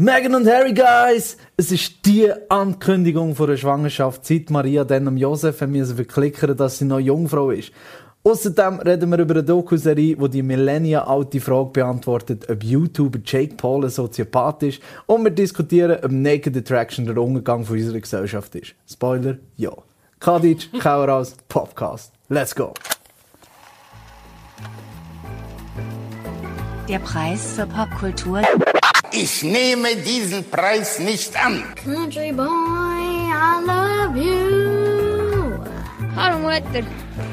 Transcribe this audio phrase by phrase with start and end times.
[0.00, 1.36] Megan und Harry, Guys!
[1.56, 6.84] Es ist die Ankündigung von der Schwangerschaft, seit Maria dann am Josef verklickern dass sie
[6.84, 7.72] noch Jungfrau ist.
[8.22, 13.86] Außerdem reden wir über eine Doku-Serie, die die Millennia-alte Frage beantwortet, ob YouTuber Jake Paul
[13.86, 14.80] ein Soziopath ist.
[15.06, 18.76] Und wir diskutieren, ob Naked Attraction der Umgang von unserer Gesellschaft ist.
[18.88, 19.72] Spoiler, ja.
[20.20, 22.12] Kadic, Kaueraus, Podcast.
[22.28, 22.72] Let's go!
[26.88, 28.42] Der Preis für Popkultur.
[29.12, 31.64] Ich nehme diesen Preis nicht an.
[31.82, 35.54] Country boy, I love you.
[36.16, 36.82] I don't like the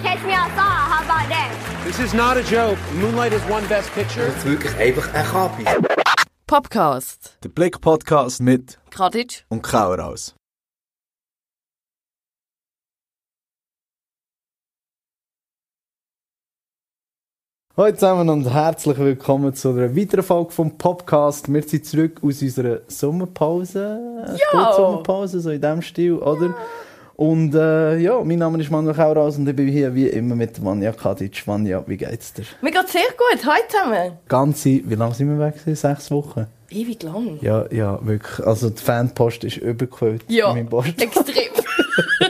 [0.04, 1.52] Catch me outside, how about that?
[1.86, 2.78] This is not a joke.
[3.00, 4.28] Moonlight is one best picture.
[4.28, 5.66] Das ist wirklich einfach ein Kapi.
[6.48, 7.38] Podcast.
[7.44, 9.46] Der Blick-Podcast mit Kadic.
[9.50, 10.36] und Kaueraus.
[17.78, 21.52] Hallo zusammen und herzlich willkommen zu einer weiteren Folge vom Podcast.
[21.52, 24.00] Wir sind zurück aus unserer Sommerpause.
[24.54, 24.72] Ja.
[24.72, 26.56] Sommerpause, so in diesem Stil, oder?
[27.18, 30.64] Und äh, ja, mein Name ist Manuel Kaueraus und ich bin hier wie immer mit
[30.64, 31.46] Vanja Kadic.
[31.46, 32.46] Vanja, wie geht's dir?
[32.62, 33.46] Mir geht's sehr gut.
[33.46, 34.12] Heute zusammen.
[34.30, 35.56] Ganze, wie lange sind wir weg?
[35.60, 35.76] gewesen?
[35.76, 36.48] Sechs Wochen?
[36.70, 37.40] Ewig lang.
[37.42, 38.48] Ja, ja, wirklich.
[38.48, 40.24] Also die Fanpost ist übergefüllt.
[40.30, 41.52] Ja, extrem.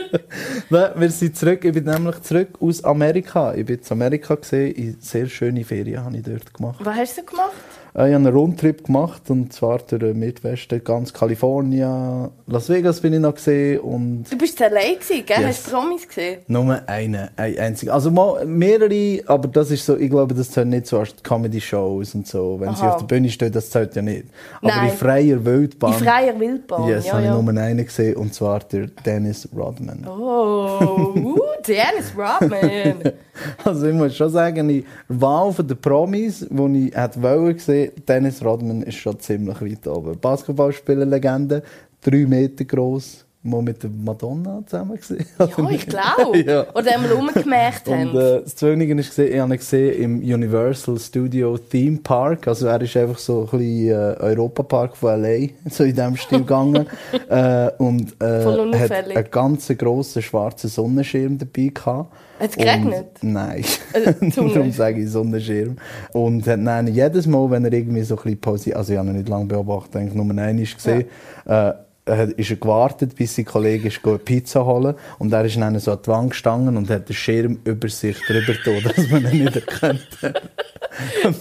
[0.70, 1.64] Wir sind zurück.
[1.64, 3.54] Ich bin nämlich zurück aus Amerika.
[3.54, 4.96] Ich bin in Amerika gesehen.
[5.00, 6.78] Sehr schöne Ferien habe ich dort gemacht.
[6.80, 7.52] Was hast du gemacht?
[7.96, 13.00] Äh, Ich habe einen Rundtrip gemacht und zwar durch den Midwesten, ganz Kalifornien, Las Vegas
[13.00, 15.38] bin ich noch gesehen und Du bist allein gewesen, gell?
[15.40, 15.46] Yes.
[15.46, 16.40] Hast du Promis gesehen?
[16.46, 17.92] nur eine, eine einzige.
[17.92, 22.14] Also mal mehrere, aber das ist so, ich glaube, das zählt nicht so als Comedy-Shows
[22.14, 22.60] und so.
[22.60, 22.92] Wenn sie Aha.
[22.92, 24.26] auf der Bühne stehen, das zählt ja nicht.
[24.60, 24.90] Aber Nein.
[24.90, 25.92] in freier Wildbahn.
[25.92, 26.88] In freier Wildbahn.
[26.88, 27.36] Yes, ja, habe ja.
[27.36, 30.06] ich nur einen gesehen und zwar der Dennis Rodman.
[30.06, 33.12] Oh, uh, Dennis Rodman.
[33.64, 38.44] Also ich muss schon sagen, der Wahl den Promis, die ich hätte wollen sehen, Dennis
[38.44, 40.18] Rodman ist schon ziemlich weit oben.
[40.20, 41.62] Basketballspieler-Legende,
[42.02, 45.24] drei Meter groß, mal mit der Madonna zusammen gesehen.
[45.38, 46.38] Ja, ich glaube.
[46.46, 46.66] Ja.
[46.74, 48.08] Oder einmal rumgemerkt Und haben.
[48.16, 52.48] äh, das Zwöllige ist gesehen, ich habe ihn gesehen im Universal Studio Theme Park.
[52.48, 56.38] Also er ist einfach so ein bisschen äh, Europapark von LA, so in diesem Stil
[56.40, 56.86] gegangen.
[57.28, 62.12] äh, und Voll äh, hat einen ganz grossen schwarzen Sonnenschirm dabei gehabt.
[62.38, 63.06] Hat es geregnet?
[63.22, 63.64] Und, nein.
[64.30, 64.52] Sonne.
[64.52, 65.76] Darum sage ich Sonnenschirm.
[66.12, 69.08] Und hat dann jedes Mal, wenn er irgendwie so ein bisschen pausiert, also ich habe
[69.08, 71.04] ihn nicht lange beobachtet, eigentlich nur einmal gesehen,
[71.46, 71.72] äh,
[72.06, 75.92] hat- ist er gewartet, bis sein Kollege ist Pizza holen und er ist dann so
[75.92, 79.44] an die Wand gestanden und hat den Schirm über sich drüber getan, dass man ihn
[79.44, 80.06] nicht erkennt.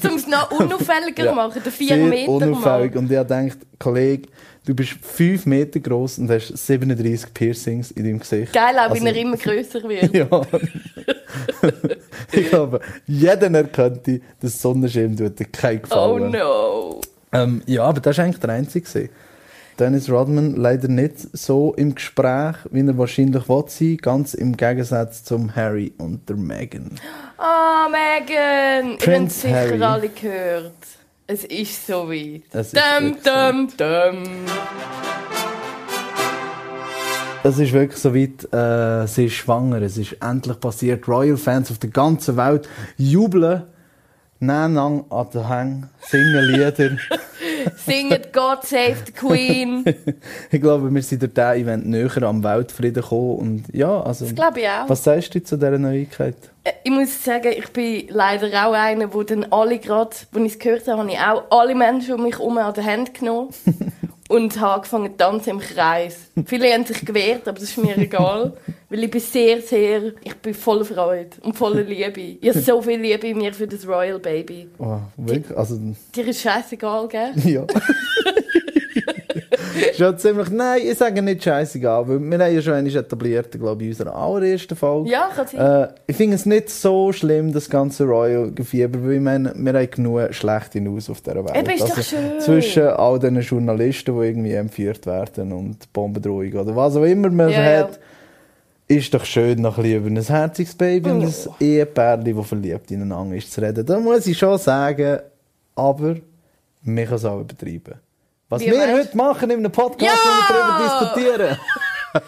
[0.04, 1.34] Um es noch unauffälliger Ja.
[1.34, 2.94] machen, den 4 Sehr Meter unauffällig.
[2.94, 3.06] Mann.
[3.06, 4.28] Und ich gedacht, Kollege,
[4.66, 8.52] du bist 5 Meter groß und hast 37 Piercings in deinem Gesicht.
[8.52, 10.14] Geil, auch Also- wenn er immer grösser wird.
[10.14, 10.28] Ja.
[12.34, 15.82] ich glaube, jeder erkannte, dass Sonnenschirm tut dir keinen Oh
[16.16, 16.32] Gefallen.
[16.32, 17.02] no.
[17.32, 18.86] ähm, ja, aber das war eigentlich der einzige.
[18.86, 19.10] gewesen.
[19.78, 25.24] Dennis Rodman leider nicht so im Gespräch, wie er wahrscheinlich will sein, ganz im Gegensatz
[25.26, 26.92] zum Harry und der Meghan.
[27.38, 28.86] Ah, Megan!
[28.86, 29.82] Ihr habt Prince sicher Harry.
[29.84, 30.72] alle gehört.
[31.28, 32.44] Es ist so weit.
[32.54, 34.24] Es ist Dum, dum, dum.
[37.44, 41.08] Es ist wirklich so weit, äh, sie ist schwanger, es ist endlich passiert.
[41.08, 43.64] Royal Fans auf der ganzen Welt jubeln,
[44.40, 46.92] nehmen an den Hang, singen Lieder.
[47.76, 49.84] Singet God Save the Queen.
[50.52, 53.38] ich glaube, wir sind durch diesen Event näher am Weltfrieden gekommen.
[53.38, 54.90] Und ja, also, Das glaube ich auch.
[54.90, 56.36] was sagst du zu dieser Neuigkeit?
[56.64, 60.44] Äh, Ich muss sagen, ich bin leider auch einer, wo dann alle gerade, als ich
[60.54, 63.50] es gehört habe, habe ich auch alle Menschen um mich herum an die Hand genommen
[64.30, 66.32] und habe angefangen zu tanzen im Kreis.
[66.46, 68.54] Viele haben sich gewehrt, aber das ist mir egal,
[68.90, 72.38] weil ich bin sehr, sehr, ich bin voller Freude und voller Liebe.
[72.42, 74.68] Ich habe so viel Liebe in mir für das Royal Baby.
[74.80, 75.56] Oh, wirklich?
[75.58, 75.80] Also,
[76.16, 77.34] Dir ist scheißegal, gell?
[77.46, 77.66] ja.
[79.98, 83.84] Schon ziemlich, nein, ich sage nicht scheißegal, weil wir haben ja schon einmal etabliert, glaube
[83.84, 85.10] ich, in unserer allerersten Folge.
[85.10, 85.84] Ja, kann sein.
[85.84, 89.90] Äh, ich finde es nicht so schlimm, das ganze Royal-Gefieber, weil ich meine, wir haben
[89.90, 91.52] genug schlechte News auf dieser Welt.
[91.52, 92.40] Also, Eben, ist doch schön.
[92.40, 97.50] Zwischen all diesen Journalisten, die irgendwie entführt werden und Bombendrohung oder was auch immer man
[97.50, 97.80] Ja, ja.
[97.80, 98.00] hat,
[98.88, 102.92] ist doch schön, noch ein bisschen über ein herziges Baby und ein Ehepärchen, das verliebt
[102.92, 103.86] ineinander ist, zu reden.
[103.86, 105.20] Da muss ich schon sagen,
[105.76, 106.16] aber
[106.84, 107.96] man kann es auch übertreiben.
[108.56, 110.12] Was Wie wir heute machen in einem Podcast, Ja!
[110.18, 111.58] wo wir darüber diskutieren.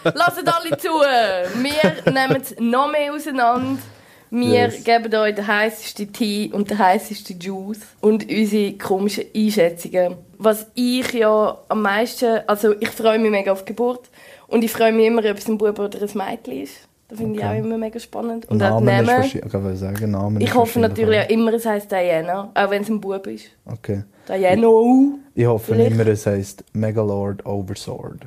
[0.14, 0.90] Lasst alle zu!
[0.90, 3.82] Wir nehmen es noch mehr auseinander.
[4.30, 4.84] Wir Yes.
[4.84, 10.18] geben euch den heißesten Tee und den heißesten Juice und unsere komischen Einschätzungen.
[10.38, 14.10] Was ich ja am meisten, also ich freue mich mega auf die Geburt
[14.48, 16.74] und ich freue mich immer, ob es ein Bub oder ein Mädchen ist.
[17.10, 18.50] Das finde ich auch immer mega spannend.
[18.50, 19.08] Und Namen die ist Namen.
[19.08, 22.90] wahrscheinlich, ich sagen, Namen Ich hoffe natürlich auch immer, es heisst Diana, auch wenn es
[22.90, 23.46] ein Bub ist.
[23.66, 24.04] Okay.
[24.28, 24.68] Diana.
[24.68, 25.18] uh.
[25.34, 25.92] Ich hoffe Vielleicht.
[25.92, 28.26] immer, es heisst Megalord Oversword.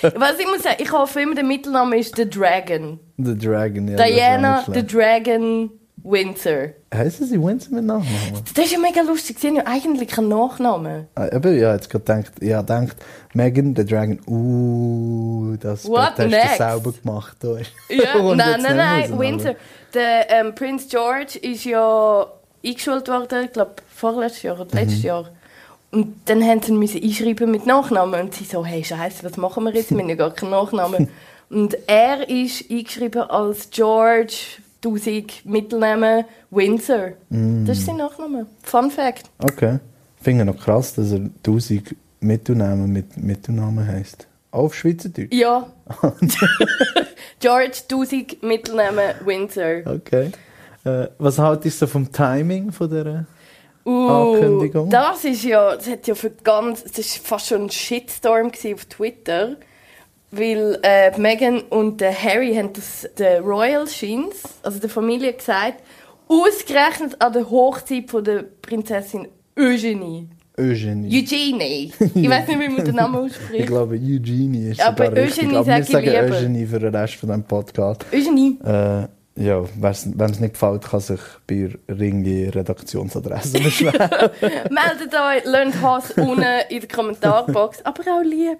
[0.14, 3.00] Was ich muss sagen, ich hoffe immer, der Mittelname ist The Dragon.
[3.16, 3.96] The Dragon, ja.
[3.96, 4.86] Diana, The.
[4.86, 5.70] Dragon
[6.10, 6.70] Windsor.
[6.94, 8.42] Heissen sie Windsor mit Nachnamen?
[8.54, 11.06] Das ist ja mega lustig, sie haben ja eigentlich keinen Nachnamen.
[11.14, 12.96] Ah, Aber ja, jetzt gerade gedacht, habe gedacht,
[13.34, 16.60] Megan, the Dragon, uh, das What Bett hast next?
[16.60, 17.36] du selber gemacht.
[17.88, 19.54] Ja, nein, nein, nein, Windsor.
[19.94, 22.26] Der ähm, Prince George ist ja
[22.64, 25.30] eingeschult worden, ich glaube vorletztes Jahr oder letztes Jahr.
[25.90, 28.20] Und dann haben sie ihn müssen einschreiben mit Nachnamen.
[28.20, 29.90] Und sie so, hey Scheiße, was machen wir jetzt?
[29.90, 31.08] Wir haben ja gar keinen Nachnamen.
[31.50, 37.12] Und er ist eingeschrieben als George, 1000 Mittelnamen, Windsor.
[37.30, 38.46] Das ist sein Nachname.
[38.62, 39.30] Fun Fact.
[39.38, 39.80] Okay.
[40.20, 44.26] Finde ich noch krass, dass er 1000 Mittelnamen mit Mittelnamen heisst.
[44.50, 45.32] Auf Schweizerdeutsch?
[45.32, 45.72] Ja.
[47.40, 49.82] George, 1000 Mittelnamen, Windsor.
[49.84, 50.30] Okay.
[50.84, 53.26] Äh, was haltest du vom Timing von dieser?
[53.84, 54.90] Uh, Ankündigung?
[54.90, 58.84] Das ist ja, das hat ja für ganz, das ist fast schon ein Shitstorm auf
[58.86, 59.56] Twitter,
[60.30, 65.82] weil äh, Meghan und der Harry haben das der Royal Shins, also der Familie gesagt,
[66.28, 69.28] ausgerechnet an der Hochzeit von der Prinzessin
[69.58, 70.28] Eugenie.
[70.58, 71.20] Eugenie.
[71.20, 71.92] Eugenie.
[72.14, 73.66] Ich weiß nicht, wie man den Namen ich ausspricht.
[73.68, 75.44] glaube, Eugenie ist Aber sogar richtig.
[75.44, 76.32] Eugenie Aber wir sag ich sagen.
[76.32, 78.06] Eugenie für den Rest von diesem Podcast.
[78.12, 78.58] Eugenie.
[78.64, 79.08] Äh,
[79.38, 83.94] ja, wem es nicht gefällt, kann sich bei Ringi Redaktionsadresse beschweren.
[84.40, 88.58] Meldet euch, lernt Hass unten in der Kommentarbox, aber auch Liebe.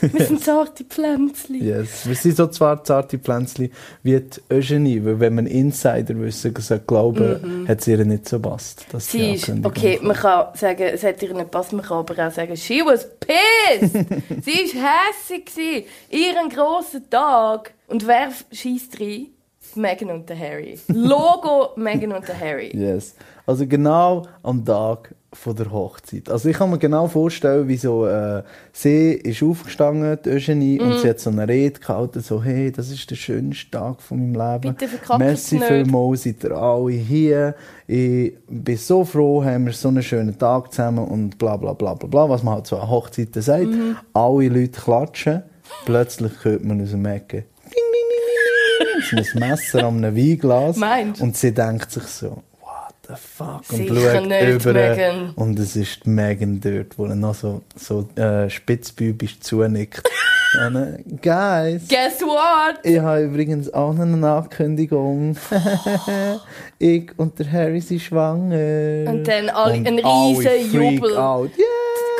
[0.00, 1.62] Wir sind zarte Pflänzchen.
[1.62, 2.06] yes.
[2.06, 3.70] Wir sind so zwar zarte Pflänzchen
[4.02, 8.86] wie die Eugenie, weil wenn man Insiderwissen sollte glauben, hat sie ihr nicht so passt.
[8.92, 9.10] dass.
[9.10, 12.32] Sie ist, okay, man kann sagen, es hat ihr nicht gepasst, man kann aber auch
[12.32, 13.92] sagen, she was pissed!
[14.44, 15.84] sie war hässig, gewesen.
[16.10, 17.74] ihren grossen Tag.
[17.88, 19.26] Und wer schießt rein?
[19.74, 20.78] Meghan und der Harry.
[20.88, 22.70] Logo Meghan und der Harry.
[22.74, 23.14] Yes.
[23.46, 26.28] Also genau am Tag von der Hochzeit.
[26.28, 28.42] Also ich kann mir genau vorstellen, wie so, äh,
[28.72, 30.86] sie ist aufgestanden, die Eugenie, Mhm.
[30.92, 34.18] und sie hat so eine Rede gehalten, so, hey, das ist der schönste Tag von
[34.32, 34.76] meinem Leben.
[34.76, 37.54] Bitte Merci vielmals, seid ihr alle hier.
[37.86, 41.94] Ich bin so froh, haben wir so einen schönen Tag zusammen und bla bla bla
[41.94, 43.66] bla bla, was man halt so an Hochzeiten sagt.
[43.68, 43.96] Mhm.
[44.12, 45.42] Alle Leute klatschen,
[45.86, 47.44] plötzlich hört man aus dem Ecken,
[49.10, 50.76] so ein Messer an einem Weinglas.
[50.76, 51.20] Meinst?
[51.20, 53.62] Und sie denkt sich so, what the fuck?
[53.70, 55.32] Und Sicher schaut über.
[55.36, 60.02] Und es ist die Megan dort, wo er noch so, so äh, spitzbübisch zunickt.
[60.66, 62.78] Und, äh, Guys, Guess what?
[62.82, 65.34] ich habe übrigens auch eine Ankündigung.
[66.78, 69.10] ich und der Harry sind schwanger.
[69.10, 71.16] Und dann alle- Und ein riesen Jubel.
[71.16, 71.50] Out.
[71.56, 71.66] Yeah!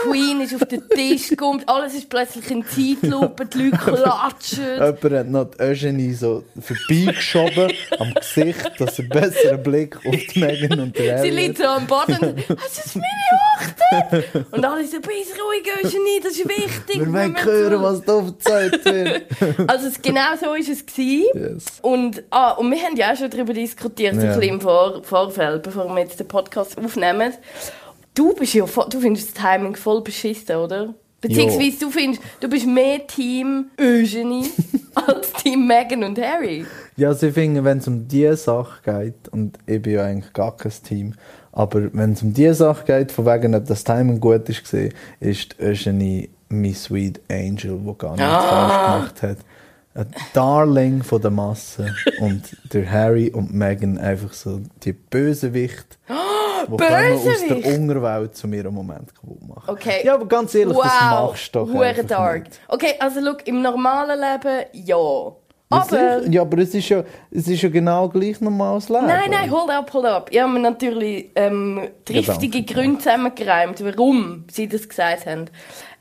[0.04, 4.64] Die Queen ist auf den Tisch gekommen, alles ist plötzlich in Zeitlupe, die Leute klatschen.
[4.74, 10.40] Jemand hat noch die Eugenie so vorbeigeschoben am Gesicht, dass er besseren Blick auf die
[10.40, 14.46] Megan und der Harry Sie liegt so am Boden und es ist meine Hochzeit.
[14.52, 17.00] Und alle so, bist ruhig, Eugenie, das ist wichtig.
[17.00, 19.22] Wir wollen hören, was da erzählt wird.
[19.68, 20.68] Also es, genau so war es.
[20.96, 21.64] Yes.
[21.82, 24.32] Und, ah, und wir haben ja auch schon darüber diskutiert, so Ja.
[24.32, 27.32] ein bisschen im Vor Vorfeld, bevor wir jetzt den Podcast aufnehmen.
[28.14, 30.94] Du bist ja, voll- du findest das Timing voll beschissen, oder?
[31.20, 34.50] Beziehungsweise du findest, du bist mehr Team Eugenie
[34.94, 36.66] als Team Meghan und Harry.
[36.96, 40.32] Ja, also ich finde, wenn es um diese Sache geht, und ich bin ja eigentlich
[40.32, 41.14] gar kein Team,
[41.52, 44.92] aber wenn es um diese Sache geht, von wegen, ob das Timing gut ist, gesehen,
[45.20, 49.38] ist Eugenie mein Sweet Angel, der gar nichts falsch gemacht hat.
[49.94, 51.94] Ein Darling von der Masse.
[52.20, 55.98] und der Harry und Meghan einfach so die Bösewicht,
[56.62, 59.70] die kommen aus der Unterwelt zu mir im Moment kaputt machen.
[59.70, 60.02] Okay.
[60.04, 62.44] Ja, aber ganz ehrlich, das wow, machst du doch hure einfach dark.
[62.44, 62.60] nicht.
[62.68, 65.32] Okay, also look, im normalen Leben ja.
[65.72, 69.06] Ja, Aber ja, aber es ist ja, es ist ja genau gleich normales Leben.
[69.06, 70.28] Nein, nein, hold up, hold up.
[70.30, 75.46] Ich habe mir natürlich ähm, triftige Gründe zusammengereimt, warum sie das gesagt haben.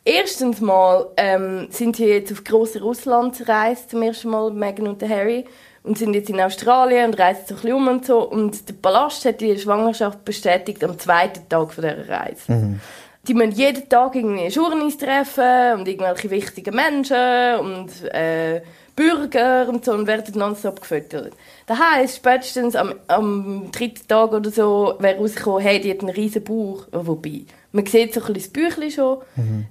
[0.04, 5.46] Erstens mal ähm, sind sie jetzt auf grosse Russlandreise zum ersten Mal, Meghan und Harry,
[5.84, 8.30] und sind jetzt in Australien und reisen so ein bisschen um und so.
[8.30, 12.80] Und der Palast hat die Schwangerschaft bestätigt am zweiten Tag von dieser Reise.
[13.28, 18.62] Die müssen jeden Tag irgendwie Journeys treffen und irgendwelche wichtigen Menschen und äh,
[18.96, 21.34] Bürger und so und werden nonstop gefüttert.
[21.66, 26.10] Das heisst, spätestens am, am dritten Tag oder so wäre rausgekommen, hey, die hat einen
[26.10, 26.88] riesen Bauch.
[26.92, 29.18] Wobei, man sieht so ein bisschen das Büchlein schon.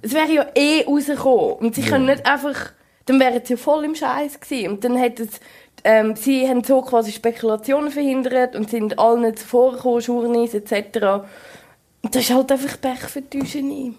[0.01, 1.53] Es wäre ja eh rausgekommen.
[1.55, 2.71] Und sie können nicht einfach,
[3.05, 4.71] dann wären sie ja voll im Scheiß gewesen.
[4.71, 5.39] Und dann hätten sie,
[5.83, 11.23] ähm, sie haben so quasi Spekulationen verhindert und sind allen zuvor gekommen, Journeys etc.
[12.01, 13.93] Und das ist halt einfach Pech für die Eugenie.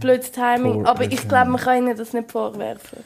[0.00, 0.86] Blödes Timing.
[0.86, 2.98] Aber ich glaube, man kann ihnen das nicht vorwerfen.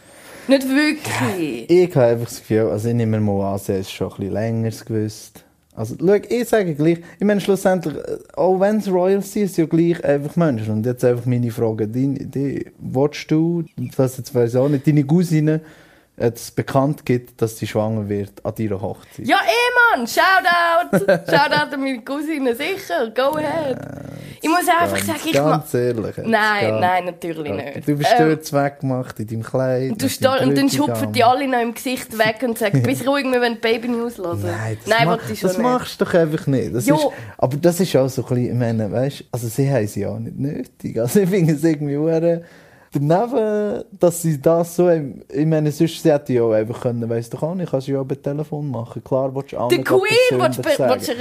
[0.48, 1.70] Nicht wirklich.
[1.70, 4.32] Ich habe einfach das Gefühl, also ich nehme mal an, sie ist schon ein bisschen
[4.32, 5.44] länger gewusst.
[5.74, 9.70] Also, schau, ich sage gleich, ich meine, schlussendlich, äh, auch wenn es Royals sind, sind
[9.72, 10.74] ja gleich einfach Menschen.
[10.74, 13.64] Und jetzt einfach meine Frage, die, die, willst du,
[13.96, 15.62] das jetzt weiß ich auch nicht, deine Cousine,
[16.16, 19.26] es bekannt gibt, dass sie schwanger wird an deiner Hochzeit?
[19.26, 20.06] Ja, eh, Mann!
[20.06, 20.98] Shoutout!
[21.30, 23.10] Shoutout an meine Cousine, sicher!
[23.14, 23.78] Go ahead!
[24.44, 25.32] Ich muss einfach Ganz- sagen, ich.
[25.32, 26.16] Ganz ehrlich.
[26.18, 27.88] Nein, ganz- nein, natürlich nicht.
[27.88, 29.92] Du bist Ähm, dort weggemacht in deinem Kleid.
[29.92, 33.06] Und, du deinem und dann schupfen die alle noch im Gesicht weg und sagen, bist
[33.06, 34.42] ruhig, wir wollen Baby News hören.
[34.42, 35.62] Nein, das, Nein ma wollte ich schon das nicht.
[35.66, 36.74] machst du doch einfach nicht.
[36.74, 37.06] Das ist,
[37.38, 40.18] aber das ist auch so ein bisschen, ich meine, weißt, also sie haben sie auch
[40.18, 40.98] nicht nötig.
[41.00, 42.42] Also ich finde es irgendwie hure
[42.92, 47.08] daneben, dass sie das so, haben- ich meine, sonst sie hätte ja auch einfach können,
[47.08, 49.02] weiss doch auch nicht, kannst du ja auch per Telefon machen.
[49.02, 50.00] Klar, willst du auch Der nicht Queen,
[50.40, 50.68] willst du du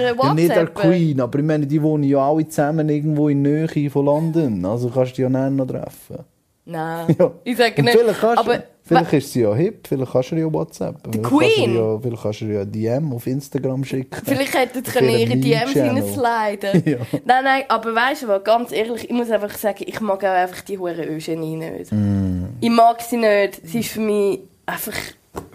[0.01, 0.73] ihr Ja, nicht der WhatsAppen?
[0.91, 4.65] Queen, aber ich meine, die wohnen ja alle zusammen irgendwo in der Nähe von London.
[4.65, 6.19] Also kannst du die ja noch treffen.
[6.65, 7.31] Nein, Ja.
[7.43, 7.97] ich sage Und nicht.
[7.97, 10.95] vielleicht kannst aber vielleicht ist sie ja hip, vielleicht kannst du ja WhatsApp.
[11.03, 11.49] Vielleicht Queen?
[11.49, 14.21] Kannst ja, vielleicht kannst du ja DM auf Instagram schicken.
[14.25, 16.97] Vielleicht hätten Auf sie ihre DMs hineinsliden Ja.
[17.25, 20.27] Nein, nein, aber weißt du was, ganz ehrlich, ich muss einfach sagen, ich mag auch
[20.29, 21.91] einfach die hure Eugenie nicht.
[21.91, 22.45] Mm.
[22.59, 23.61] Ich mag sie nicht.
[23.67, 24.97] Sie ist für mich einfach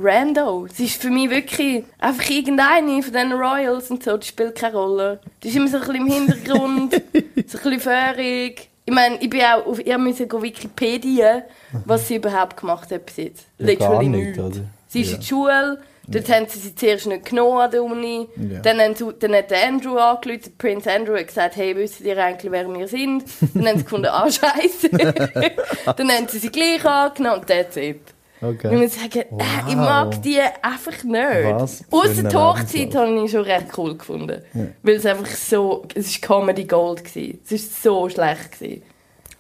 [0.01, 0.67] rando.
[0.73, 4.77] Sie ist für mich wirklich einfach irgendeine von diesen Royals und so, die spielt keine
[4.77, 5.21] Rolle.
[5.43, 8.71] Die ist immer so ein bisschen im Hintergrund, so ein bisschen fährig.
[8.87, 11.43] Ich meine, ich bin auch auf ihr müssen go Wikipedia,
[11.85, 13.47] was sie überhaupt gemacht hat bis jetzt.
[13.59, 14.39] Ja, Literally nicht, nichts.
[14.39, 14.65] oder?
[14.89, 15.15] Sie ist Ja.
[15.17, 18.29] in die Schule, dort haben sie sie zuerst nicht genommen an der Uni.
[18.37, 18.61] Ja.
[18.61, 22.17] Dann, haben sie, dann hat der Andrew angerufen, Prince Andrew hat gesagt, hey, wisst ihr
[22.17, 23.25] eigentlich, wer wir sind?
[23.55, 24.89] Dann haben sie gefunden, ah, scheiße.
[25.97, 28.01] dann haben sie sie gleich angenommen und that's it.
[28.41, 28.75] Okay.
[28.75, 31.17] Ich muss sagen, äh, ich mag die einfach nicht.
[31.17, 34.43] Ein die Hochzeit habe ich schon recht cool gefunden.
[34.83, 37.05] Weil es einfach so, es war Comedy Gold.
[37.05, 37.39] Gewesen.
[37.49, 38.53] Es war so schlecht.
[38.53, 38.83] Gewesen.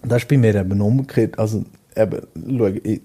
[0.03, 1.38] Das ist bei mir eben umgekehrt.
[1.38, 2.21] Also, eben,
[2.59, 3.03] schau, ich,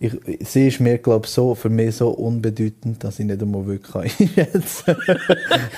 [0.00, 3.42] ich, ich, sie ist mir, glaube ich, so, für mich so unbedeutend, dass ich nicht
[3.42, 4.96] einmal wirklich einschätzen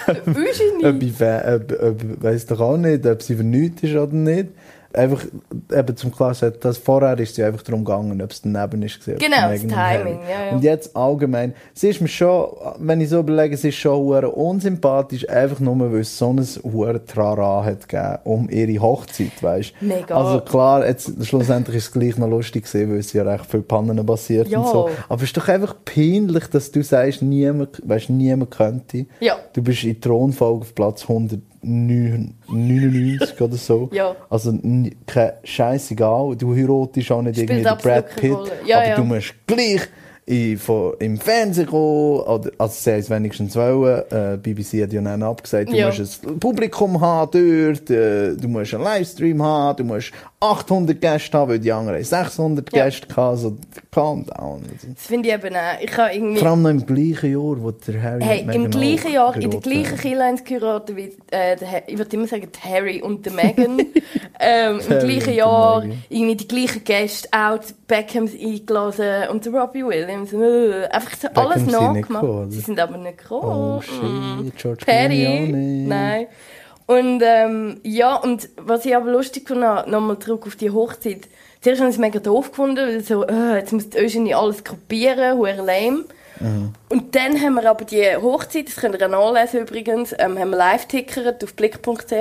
[0.06, 0.16] kann.
[0.26, 0.84] Eugenie.
[0.84, 4.48] ob ich, ob, ob, weiss doch auch nicht, ob sie vernünftig ist oder nicht.
[4.94, 5.24] Einfach,
[5.72, 9.00] eben zum Klarstellen, dass vorher ist sie einfach darum gegangen, ob es daneben ist.
[9.00, 9.72] gewesen, Genau, es das.
[9.72, 10.52] Timing, ja, ja.
[10.52, 12.46] Und jetzt allgemein, sie ist mir schon,
[12.78, 17.04] wenn ich so überlege, sie ist schon unsympathisch, einfach nur, weil es so ein hure
[17.04, 20.14] Trara hat gegeben, um ihre Hochzeit, weißt Mega.
[20.16, 23.62] Also klar, jetzt, schlussendlich ist es gleich noch lustig gewesen, weil es ja recht viele
[23.62, 24.58] Pannen passiert Ja.
[24.60, 24.88] und so.
[25.08, 29.06] Aber es ist doch einfach peinlich, dass du sagst, niemand, weißt, niemand könnte.
[29.20, 29.36] Ja.
[29.52, 31.02] Du bist in Thronfolge auf Platz
[31.62, 33.88] 199 oder so.
[33.92, 34.16] Ja.
[34.28, 34.58] Also
[35.06, 36.36] kein scheißegal.
[36.36, 38.38] Du heiratest auch nicht Spielt irgendwie den Brad Pitt.
[38.66, 38.96] Ja, aber ja.
[38.96, 39.82] du musst gleich
[40.26, 42.20] in, von, im Fernsehen kommen.
[42.20, 44.02] Oder, also sie haben es wenigstens wollen.
[44.10, 48.74] Äh, BBC hat ja dann abgesagt, du musst ein Publikum haben dort, äh, du musst
[48.74, 50.12] einen Livestream haben, du musst
[50.42, 52.84] 800 Gäste haben, weil die anderen haben 600 Ja.
[52.84, 53.20] Gäste hatten.
[53.20, 53.56] Also
[53.92, 54.62] calm down.
[54.72, 55.80] Also, Das finde ich eben auch.
[55.80, 56.38] Ich habe irgendwie...
[56.40, 59.60] vor allem noch im gleichen Jahr, wo der Harry Hey, im gleichen Jahr, in der
[59.60, 59.96] gleichen.
[59.96, 63.78] Kirche geheiratet wie, äh, der, ich würde immer sagen, Harry und der Meghan.
[64.40, 69.84] ähm, Im gleichen Jahr, irgendwie die gleichen Gäste, auch die Beckhams eingeladen und der Robbie
[69.84, 70.32] Williams.
[70.32, 72.50] Äh, einfach so alles nachgemacht.
[72.50, 73.78] Sie sind aber nicht gekommen.
[73.78, 75.88] Oh shit, George nicht.
[75.88, 76.26] nein.
[76.86, 81.28] Und ähm, ja, und was ich aber lustig fand, nochmal zurück auf die Hochzeit.
[81.60, 84.64] Zuerst habe ich es mega doof gefunden, weil so, äh, jetzt muss die Eugenie alles
[84.64, 86.04] kopieren, hure lame.
[86.88, 90.50] Und dann haben wir aber die Hochzeit, das könnt ihr auch nachlesen übrigens, ähm, haben
[90.50, 92.12] wir live tickert auf blick.ch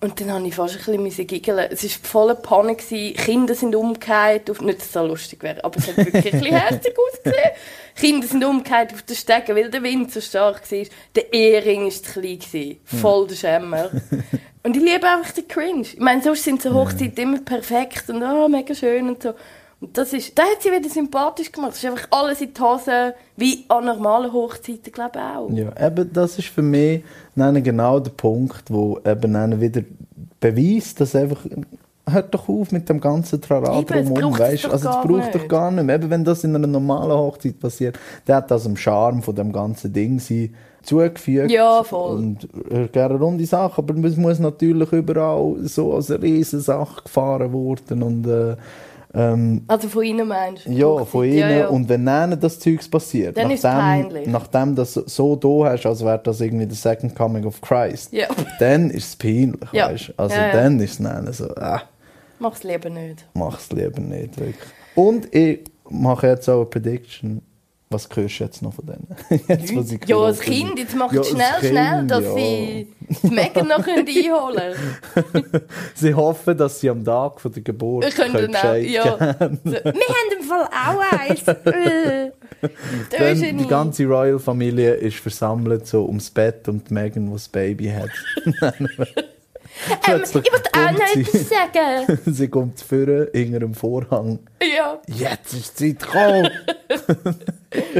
[0.00, 1.68] und dann habe ich fast ein bisschen müssen giggeln.
[1.70, 3.16] Es war voller Panik, gewesen.
[3.16, 6.56] Kinder sind umgekehrt, nicht, dass es so lustig wäre, aber es hat wirklich ein bisschen
[6.56, 7.50] herzig ausgesehen.
[7.96, 10.84] Kinder sind umgekehrt auf den Stegen, weil der Wind so stark war.
[11.14, 12.76] Der Ehering war zu klein, gewesen.
[12.84, 13.90] voll der Schämmer.
[14.62, 15.82] Und ich liebe einfach den Cringe.
[15.82, 19.32] Ich meine, sonst sind so Hochzeiten immer perfekt und oh, mega schön und so.
[19.80, 21.72] Und das ist, da hat sie wieder sympathisch gemacht.
[21.72, 25.50] Es ist einfach alles in die Hose, wie an normalen Hochzeiten, glaube ich auch.
[25.52, 27.04] Ja, eben, das ist für mich
[27.36, 29.82] dann genau der Punkt, wo eben dann wieder
[30.40, 31.44] beweist, dass einfach
[32.08, 35.70] hört doch auf mit dem ganzen Trara drumherum, weißt Also, es gar braucht doch gar
[35.70, 35.96] nicht mehr.
[35.96, 39.52] Eben, wenn das in einer normalen Hochzeit passiert, der hat das am Charme von dem
[39.52, 41.50] ganzen Ding sie zugefügt.
[41.50, 42.16] Ja, voll.
[42.16, 47.02] Und äh, gerne runde Sache, aber es muss natürlich überall so als eine riesen Sache
[47.02, 48.54] gefahren worden und äh,
[49.12, 50.70] ähm, Also von ihnen meinst du?
[50.70, 51.38] ja, von ihnen.
[51.38, 51.66] Ja, ja.
[51.68, 54.28] Und wenn ihnen das Zeugs passiert, Dann ist nachdem, peinlich.
[54.28, 58.26] nachdem das so da hast, als wäre das irgendwie der Second Coming of Christ, Ja.
[58.60, 60.52] dann ist es peinlich, weißt Also Ja, ja.
[60.52, 61.80] dann ist es dann so, ah,
[62.38, 63.26] Mach's lieber nicht.
[63.34, 64.56] mach's lieber nicht, wirklich.
[64.94, 67.42] Und ich mache jetzt auch eine Prediction,
[67.88, 69.06] was hörst du jetzt noch von denen?
[69.48, 70.40] jetzt, wo sie Ja, das.
[70.40, 72.34] Kind, jetzt macht Ja, schnell, schnell, Kind, dass ja.
[72.34, 72.88] sie
[73.22, 74.74] die Megan noch einholen
[75.14, 75.62] können.
[75.94, 79.20] Sie hoffen, dass sie am Tag von der Geburt Wir können können auch, ja.
[79.20, 81.42] wir haben im Fall auch eins.
[83.12, 87.90] Äh, Dann die ganze Royal-Familie ist versammelt so ums Bett und Megan, die das Baby
[87.90, 88.10] hat.
[90.08, 92.18] Ähm, ich wollte auch noch etwas sagen.
[92.34, 94.38] sie kommt vorne hinter dem Vorhang.
[94.62, 95.00] Ja.
[95.06, 96.50] Jetzt ist die Zeit gekommen!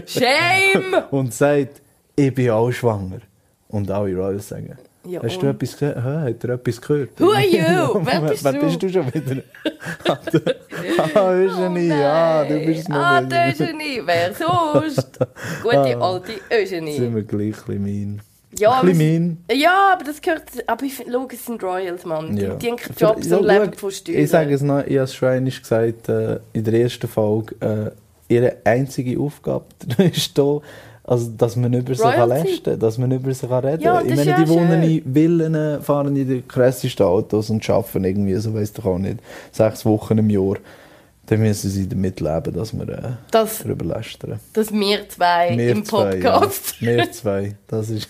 [0.07, 1.03] Shame!
[1.11, 1.81] und sagt,
[2.15, 3.19] ich bin auch schwanger.
[3.69, 6.03] Und alle Royals sagen, Ja, hast du etwas gehört?
[6.03, 7.11] Hat er etwas gehört?
[7.21, 8.01] Who are you?
[8.05, 8.61] Wer bist Wer du?
[8.61, 9.43] bist du schon wieder?
[11.15, 14.03] ah, Eugenie, ja, du bist noch Ah, die Eugenie.
[14.05, 15.19] Wer sonst?
[15.63, 17.15] Gute alte Sind Eugenie.
[17.15, 18.23] wir gleich ein bisschen mean.
[18.59, 19.59] Ja, ein aber, bisschen mean.
[19.59, 20.45] ja, aber das gehört...
[20.67, 22.37] Aber ich finde, schau, es sind Royals, Mann.
[22.37, 22.55] Ja.
[22.55, 24.19] Die, die haben Jobs Ja, und leben von Steuern.
[24.19, 27.91] Ich sage es noch, ich habe einmal gesagt äh, in der ersten Folge, äh,
[28.33, 29.65] ihre einzige Aufgabe
[29.99, 30.61] ist da,
[31.05, 34.09] also, dass man über sie kann lästern dass man über sie kann reden Ja, Ich
[34.09, 34.99] das meine, ja die wohnen schön.
[34.99, 39.19] in Villen, fahren in den krassesten Autos und arbeiten irgendwie, so weiss doch auch nicht,
[39.53, 40.57] sechs Wochen im Jahr.
[41.27, 44.41] Dann müssen sie damit leben, dass wir äh, dass, darüber lästern.
[44.53, 46.75] dass wir zwei Wir im zwei, Podcast...
[46.81, 46.87] Ja.
[46.97, 48.09] Wir zwei, das ist...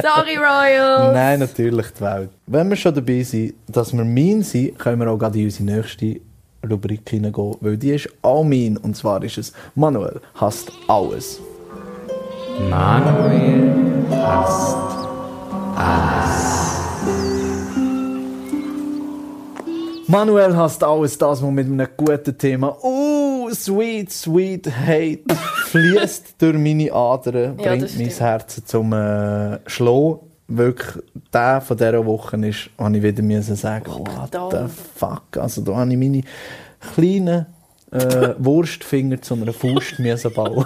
[0.00, 1.14] Sorry, Royals!
[1.14, 2.30] Nein, natürlich die Welt.
[2.46, 5.64] Wenn wir schon dabei sind, dass wir mean sind, können wir auch gerade in unsere
[5.64, 6.20] nächste
[6.68, 8.76] Rubrik hineingehen, weil die ist auch mean.
[8.76, 11.40] Und zwar ist es Manuel hasst alles.
[12.68, 13.72] Manuel
[14.10, 14.76] hasst
[20.08, 22.76] Manuel hasst alles, das, was mit einem guten Thema
[23.46, 25.22] oh, sweet, sweet hate
[25.66, 28.08] fließt durch meine Adern, Ja, bringt das mein.
[28.08, 30.20] Herz zum äh, Schlagen.
[30.48, 31.02] Wirklich,
[31.34, 34.48] der von dieser Woche ist, habe ich wieder müssen sagen, what da.
[34.50, 35.36] the fuck.
[35.36, 36.22] Also da habe ich meine
[36.94, 37.46] kleinen
[37.90, 40.64] äh, Wurstfinger zu einer Faust müssen bauen.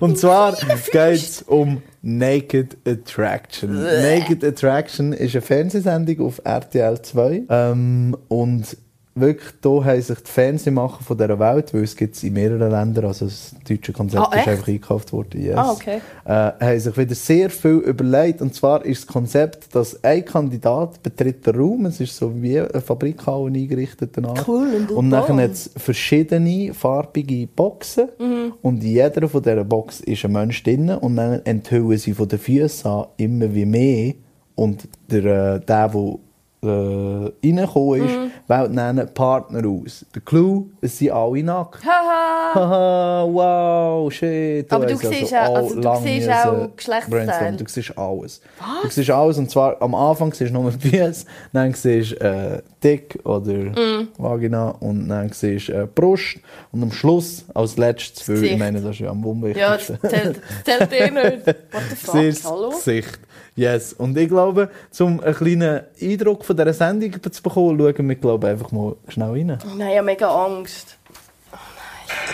[0.00, 0.54] Und zwar
[0.92, 3.82] geht es um Naked Attraction.
[3.82, 7.44] Naked Attraction ist eine Fernsehsendung auf RTL 2.
[7.48, 8.76] Ähm, und
[9.16, 12.70] wirklich, da haben sich die Fernsehmacher von dieser Welt, weil es gibt es in mehreren
[12.70, 15.56] Ländern, also das deutsche Konzept Ah, ist einfach eingekauft worden, yes.
[15.56, 16.00] Ah, okay.
[16.24, 16.30] äh,
[16.64, 18.42] haben sich wieder sehr viel überlegt.
[18.42, 22.60] Und zwar ist das Konzept, dass ein Kandidat betritt den Raum, es ist so wie
[22.60, 24.46] eine Fabrikhalle eingerichtet danach.
[24.46, 28.52] Cool, und und nachher hat es verschiedene farbige Boxen Mhm.
[28.62, 32.28] und in jeder von dieser Box ist ein Mensch drin und dann enthüllen sie von
[32.28, 34.14] den Füßen an immer wie mehr
[34.54, 35.24] und der,
[35.56, 36.18] äh, der, der
[36.62, 38.30] äh, reingekommen ist, Mhm.
[38.48, 40.04] wählt dann Partner aus.
[40.14, 41.84] Der Clou, es sind alle nackt.
[41.84, 42.54] Haha!
[42.54, 44.72] Haha, wow, shit.
[44.72, 47.56] Aber du siehst auch- also du siehst auch Geschlechtsteile.
[47.56, 48.40] Du siehst alles.
[48.82, 52.16] Du siehst alles und zwar am Anfang siehst du nur die Füße, dann siehst du
[52.24, 54.08] äh, Dick oder Mm.
[54.16, 56.38] Vagina und dann siehst du äh, Brust
[56.72, 59.18] und am Schluss als letztes, weil ich meine, das ist ja am
[59.56, 61.46] Ja, das unwichtigsten, zählt, zählt eh nicht.
[61.72, 62.70] What the fuck, hallo?
[62.70, 63.18] Gesicht.
[63.56, 63.94] Yes.
[63.94, 68.46] Und ich glaube, um einen kleinen Eindruck von dieser Sendung zu bekommen, schauen wir glaube
[68.46, 69.58] ich, einfach mal schnell rein.
[69.76, 70.98] Nein, ich habe mega Angst.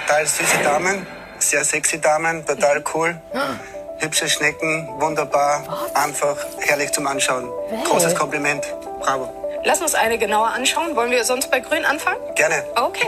[0.06, 1.06] Total süße Damen,
[1.38, 3.20] sehr sexy Damen, total cool.
[4.00, 7.48] Hübsche Schnecken, wunderbar, einfach herrlich zum Anschauen.
[7.84, 8.64] Großes Kompliment,
[9.00, 9.32] bravo.
[9.64, 10.96] Lass uns eine genauer anschauen.
[10.96, 12.18] Wollen wir sonst bei Grün anfangen?
[12.34, 12.64] Gerne.
[12.74, 13.06] Okay.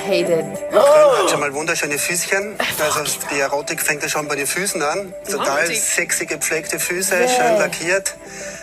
[0.00, 0.44] I hate it.
[0.70, 2.56] Grün hat schon mal wunderschöne Füßchen.
[2.80, 5.12] Also die Erotik fängt ja schon bei den Füßen an.
[5.30, 8.16] Total sexy gepflegte Füße, schön lackiert.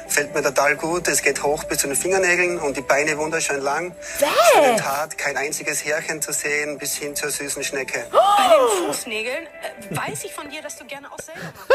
[0.08, 1.08] Fällt mir total gut.
[1.08, 3.94] Es geht hoch bis zu den Fingernägeln und die Beine wunderschön lang.
[4.54, 8.08] Schön hart, kein einziges Härchen zu sehen, bis hin zur süßen Schnecke.
[8.12, 11.68] Bei den Fußnägeln äh, weiß ich von dir, dass du gerne auch selber machst.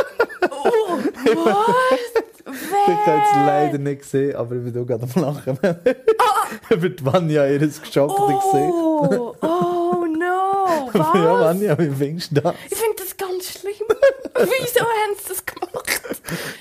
[2.46, 5.59] Ich habe es leider nicht gesehen, aber ich bin auch gerade am Lachen.
[6.70, 8.72] Über die Vanja ihres geschockten Gesicht.
[8.72, 11.14] Oh, oh no, was?
[11.14, 12.55] Ja, Vanja, wie findest du das?
[12.70, 13.74] Ich finde das ganz schlimm.
[14.35, 16.02] Wieso haben sie das gemacht?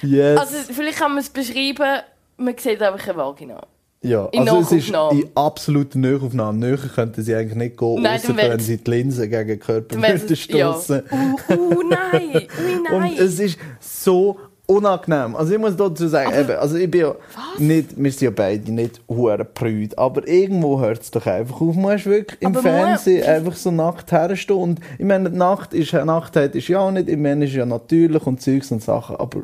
[0.01, 0.39] Yes.
[0.39, 2.01] Also, vielleicht kann man es beschreiben,
[2.37, 3.61] man sieht einfach eine Vagina.
[4.01, 5.21] ja, in also es ist Nachaufnahme.
[5.21, 6.57] in absoluter Nähaufnahme.
[6.57, 9.59] Näher könnten sie eigentlich nicht gehen, Nein, außer dann wenn sie die Linse gegen den
[9.59, 11.03] Körper würden stossen.
[11.09, 11.17] Ja.
[11.17, 12.47] Uh, uh, nein,
[12.89, 12.93] nein.
[12.93, 14.39] Und es ist so
[14.71, 15.35] unangenehm.
[15.35, 17.15] Also ich muss dazu sagen, eben, also ich bin ja
[17.57, 21.75] nicht, wir sind ja beide nicht hure prüd, aber irgendwo hört es doch einfach auf.
[21.75, 25.73] Man ist wirklich im Aber Fernsehen Mo- einfach so nackt herstehen und ich meine, Nacht
[25.73, 29.15] ist, Nacktheit ist ja auch nicht, ich meine, ist ja natürlich und Zeugs und Sachen,
[29.17, 29.41] aber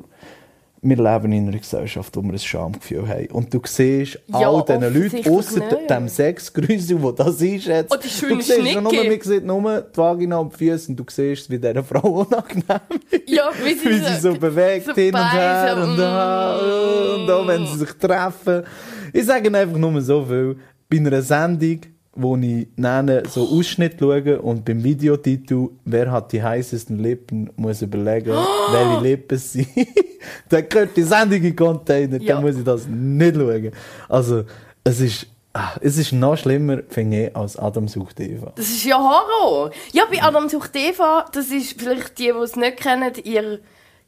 [0.82, 3.28] wir leben in einer Gesellschaft, wo wir ein Schamgefühl haben.
[3.32, 5.60] Und du siehst Ja, all diesen Leuten, außer
[5.90, 9.82] dem Sexgrüsel, wo das ist jetzt, Oh, die du siehst ja nur, man sieht nur
[9.82, 13.74] die Vagina und die Füße und du siehst, wie dieser Frau unangenehm ist ja, wie
[13.74, 16.58] sie, wie sie so bewegt so hin und her und da
[17.16, 18.64] und da, wenn sie sich treffen.
[19.14, 20.58] Ich sage einfach nur so viel.
[20.90, 21.82] Bei einer Sendung,
[22.18, 27.82] wo ich nenne, so Ausschnitt schaue und beim Videotitel, wer hat die heißesten Lippen, muss
[27.82, 28.32] überlegen,
[28.72, 29.68] welche Lippen sind.
[30.50, 32.36] dann gehört die Sendung in Container, Ja.
[32.36, 33.72] dann muss ich das nicht schauen.
[34.10, 34.44] Also,
[34.84, 38.52] es ist, ah, es ist noch schlimmer, finde ich, als Adam sucht Eva.
[38.56, 39.72] Das ist ja Horror.
[39.94, 43.60] Ja, bei Adam sucht Eva, das ist vielleicht die, die es nicht kennen, ihr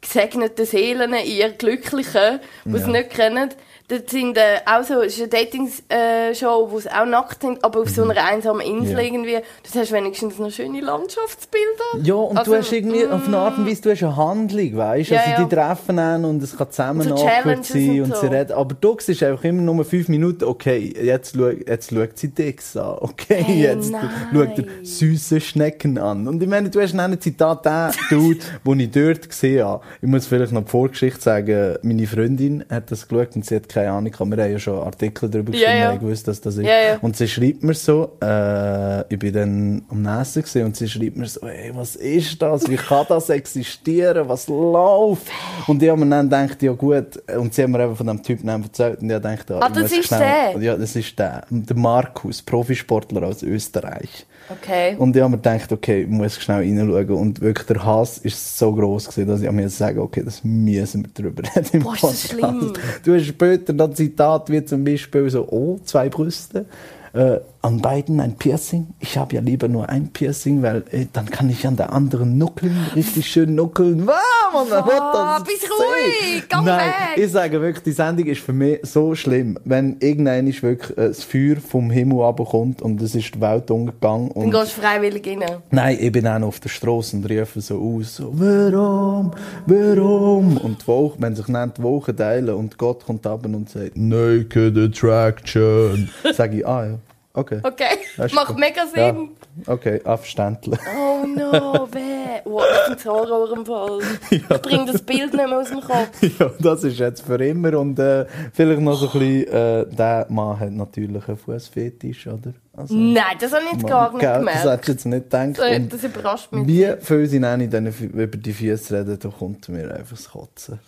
[0.02, 2.88] gesegnete Seelen, ihr Glücklichen, die es Ja.
[2.88, 3.50] nicht kennen.
[3.90, 7.82] Das sind äh, auch so, es ist eine Dating-Show, wo es auch nackt sind, aber
[7.82, 8.98] auf so einer einsamen Insel Mhm.
[9.00, 9.04] Ja.
[9.04, 9.38] irgendwie.
[9.64, 12.04] Das hast wenigstens noch schöne Landschaftsbilder.
[12.04, 14.78] Ja, und Also, du hast irgendwie auf eine Art und Weise, du hast eine Handlung,
[14.78, 15.14] weißt du?
[15.16, 15.44] Ja, also, ja.
[15.44, 18.22] die treffen einen und es kann zusammen So awkward sein und so.
[18.22, 18.52] sie reden.
[18.54, 22.78] Aber du siehst einfach immer nur fünf Minuten, okay, jetzt, schau, jetzt schaut sie Dix
[22.78, 24.10] an, okay, Hey, jetzt nein.
[24.34, 26.28] schaut er süße Schnecken an.
[26.28, 29.84] Und ich meine, du hast noch ein Zitat, der Dude, den ich dort gesehen habe.
[30.02, 33.68] Ich muss vielleicht noch die Vorgeschichte sagen, meine Freundin hat das geschaut und sie hat
[33.70, 35.80] keine Ahnung, aber wir haben ja schon Artikel darüber Ja, geschrieben, ja.
[35.80, 36.66] wir haben gewusst, dass das ist.
[36.66, 36.98] Ja, ja.
[37.02, 41.18] Und sie schreibt mir so, äh, ich bin dann am Nächsten gesehen und sie schreibt
[41.18, 42.70] mir so, ey, was ist das?
[42.70, 44.28] Wie kann das existieren?
[44.28, 45.28] Was läuft?
[45.68, 48.22] Und ich habe mir dann gedacht, ja gut, und sie haben mir eben von dem
[48.24, 50.58] Typen erzählt und ich habe gedacht, Ah, ich das ist der?
[50.60, 51.44] Ja, das ist der.
[51.50, 54.26] Der Markus, Profisportler aus Österreich.
[54.52, 54.96] Okay.
[54.98, 57.10] Und ich habe mir gedacht, okay, ich muss schnell reinschauen.
[57.12, 61.04] Und wirklich, der Hass ist so gross gewesen, dass ich mir sagen okay, das müssen
[61.04, 62.74] wir drüber reden im Boah, ist das schlimm.
[63.06, 66.66] Du hast später noch Zitat wie zum Beispiel so, oh, zwei Brüste.
[67.14, 68.88] Äh, an beiden ein Piercing.
[69.00, 72.38] Ich habe ja lieber nur ein Piercing, weil äh, dann kann ich an der anderen
[72.38, 74.08] nuckeln, richtig schön nuckeln.
[74.08, 77.24] Wow, man, man will das bist ruhig, geh Nein, weg.
[77.26, 81.10] ich sage wirklich, die Sendung ist für mich so schlimm, wenn irgendein ist wirklich äh,
[81.10, 84.82] das Feuer vom Himmel runterkommt und es ist die Welt umgegangen Dann und gehst du
[84.82, 85.44] freiwillig rein.
[85.70, 89.32] Nein, ich bin auch noch auf der Straße und rufe so aus, so, warum,
[89.66, 90.58] warum?
[90.58, 93.98] Und die Woche, wenn sich dann die Wochen teilen und Gott kommt ab und sagt,
[93.98, 97.00] Naked Attraction, sage ich, ah ja,
[97.40, 97.60] okay.
[97.64, 98.60] Okay, Das ist macht gut.
[98.60, 99.30] mega Sinn.
[99.66, 100.80] Ja, okay, verständlich.
[100.98, 102.42] Oh no, weh.
[102.46, 104.00] Wow, das ist ein Horror im Fall.
[104.32, 106.22] Ich bring das Bild nicht mehr aus dem Kopf.
[106.40, 110.26] ja, das ist jetzt für immer und äh, vielleicht noch so ein bisschen, äh, der
[110.30, 112.54] Mann hat natürlich einen Fußfetisch, oder?
[112.74, 114.64] Also, Nein, das habe ich jetzt gar nicht Gell, Das gemerkt.
[114.66, 115.60] hättest du jetzt nicht gedacht.
[115.76, 116.68] Und das überrascht mich.
[116.68, 120.80] wie viel sie dann über die Füße reden, da kommt mir einfach das Kotzen.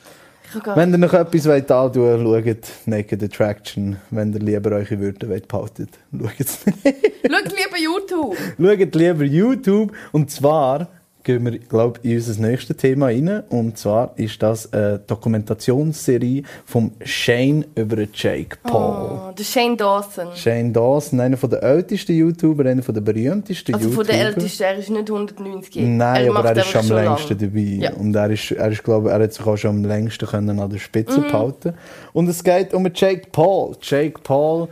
[0.59, 3.97] Gar Wenn ihr noch etwas wollt antun wollt, schaut Naked Attraction.
[4.09, 6.77] Wenn ihr lieber eure Wörter wollt behalten, schaut es nicht.
[6.85, 8.37] Schaut lieber YouTube.
[8.57, 9.93] schaut lieber YouTube.
[10.11, 10.89] Und zwar
[11.23, 13.43] gehen wir, glaube ich, in unser nächstes Thema rein.
[13.49, 19.19] Und zwar ist das eine Dokumentationsserie vom Shane über Jake Paul.
[19.29, 20.27] Oh, der Shane Dawson.
[20.35, 24.05] Shane Dawson, einer der ältesten YouTuber, einer der berühmtesten Also YouTuber.
[24.05, 26.95] von der Ältesten, er ist nicht 190 Nein, aber macht er ist einfach am schon
[26.97, 27.39] längsten lang.
[27.39, 27.59] dabei.
[27.61, 27.93] Ja.
[27.93, 30.69] Und er ist, er ist, glaube er hat sich auch schon am längsten können an
[30.69, 31.23] der Spitze Mhm.
[31.27, 31.73] behalten.
[32.13, 33.75] Und es geht um Jake Paul.
[33.81, 34.67] Jake Paul,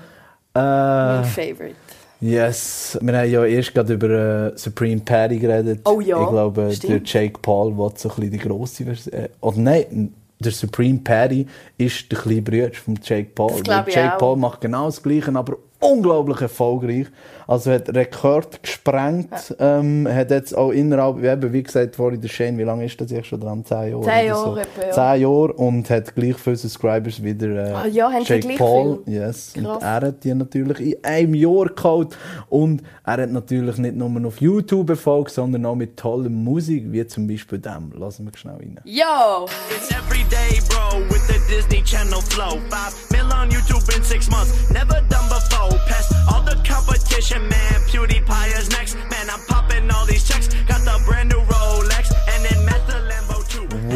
[0.53, 1.75] Mein äh, Favorite.
[2.21, 2.97] Yes.
[3.01, 4.09] Wir haben ja erst gerade über
[4.53, 5.81] äh, Supreme Patty geredet.
[5.85, 7.13] Oh ja, Ich glaube, der stimmt.
[7.13, 9.13] Jake Paul will so ein bisschen die grosse Version.
[9.13, 11.45] Äh, oder nein, der Supreme Patty
[11.77, 13.61] ist der kleine Bruder von Jake Paul.
[13.63, 14.17] Das Der Jake.
[14.17, 17.07] Paul macht genau das Gleiche, aber unglaublich erfolgreich.
[17.47, 22.27] Also hat Rekord gesprengt, ähm, hat jetzt auch innerhalb, wie eben, wie gesagt vorhin, der
[22.27, 23.65] Shane, wie lange ist das jetzt schon dran?
[23.65, 24.01] Zehn Jahre?
[24.03, 24.57] Zehn Jahre so.
[24.57, 24.91] etwa, ja.
[24.91, 28.47] Zehn Jahre und hat gleich viele Subscribers wie der äh, Ah ja, haben sie Jake
[28.47, 28.99] gleich Paul.
[29.03, 29.13] viel?
[29.15, 29.53] Yes.
[29.55, 29.81] Und Krass.
[29.83, 32.17] er hat die natürlich in einem Jahr geholt
[32.49, 37.07] und er hat natürlich nicht nur auf YouTube Erfolg, sondern auch mit toller Musik, wie
[37.07, 37.91] zum Beispiel dem.
[37.97, 38.79] Lassen wir schnell rein.
[38.83, 39.45] Ja!
[39.75, 42.59] It's every day, bro, with the Disney Channel flow.
[42.69, 44.28] Five mil on YouTube in six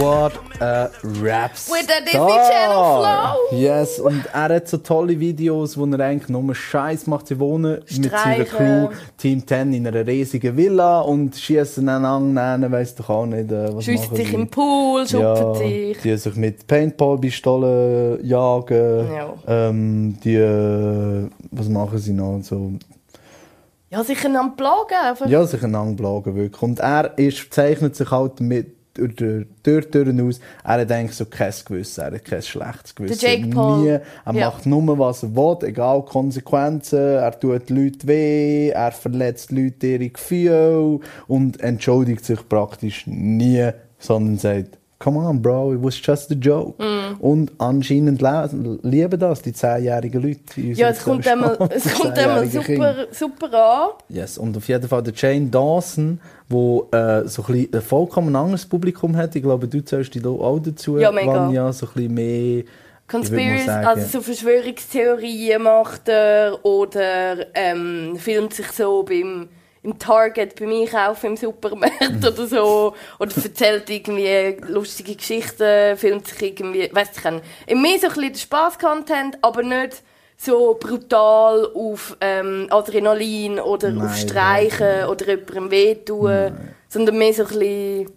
[0.04, 0.90] What a
[1.22, 3.58] rap With the Disney Channel Flow.
[3.58, 7.28] Yes, und er hat so tolle Videos, wo er eigentlich nur Scheiß macht.
[7.28, 8.44] Sie wohnen mit seiner.
[8.44, 13.74] Crew, Team 10, in einer riesigen Villa und schießen einander, weiss doch auch nicht, äh,
[13.74, 15.98] was machen sich im Pool, schupfen sich.
[16.02, 19.08] Die sich mit Paintball-Pistolen jagen.
[19.10, 19.34] Ja.
[19.48, 22.42] Ähm, die, äh, was machen sie noch?
[22.44, 22.74] So,
[23.90, 24.96] Ja, sicher am Plagen.
[25.02, 25.30] Einfach.
[25.30, 26.62] ja, sich einander blagen wirklich.
[26.62, 30.40] Und er ist, zeichnet sich halt mit durch die Türen aus.
[30.64, 33.20] Er hat eigentlich so kein Gewissen, er hat kein schlechtes Gewissen.
[33.20, 33.82] Der Jake Paul.
[33.82, 33.88] Nie.
[33.90, 34.02] Er
[34.34, 34.50] Ja.
[34.50, 37.00] macht nur, was er will, egal Konsequenzen.
[37.00, 44.38] Er tut Leute weh, er verletzt Leute ihre Gefühle und entschuldigt sich praktisch nie, sondern
[44.38, 46.82] sagt, Come on, bro, it was just a joke.
[46.82, 47.20] Mm.
[47.20, 48.22] Und anscheinend
[48.84, 50.62] lieben das die zehnjährigen Leute.
[50.62, 52.48] Ja, es kommt einmal, es kommt Kinder.
[52.48, 53.90] super, super an.
[54.08, 58.34] Yes, und auf jeden Fall der Jane Dawson, wo äh, so ein, bisschen ein vollkommen
[58.34, 59.36] anderes Publikum hat.
[59.36, 61.34] Ich glaube, du zählst dich auch dazu, Ja, mega.
[61.34, 62.64] Vanja, so ein bisschen mehr
[63.06, 69.50] Conspiracy, also so Verschwörungstheorien macht er oder ähm, filmt sich so beim
[69.84, 72.96] im Target beim Einkaufen im Supermarkt oder so.
[73.20, 78.36] Oder erzählt irgendwie lustige Geschichten, filmt sich irgendwie, weiss ich nicht, mehr so ein bisschen
[78.36, 80.02] Spaß-Content, aber nicht
[80.38, 87.44] so brutal auf ähm, Adrenalin oder Nein, auf Streichen oder jemandem wehtun, sondern mehr so
[87.44, 88.12] ein bisschen,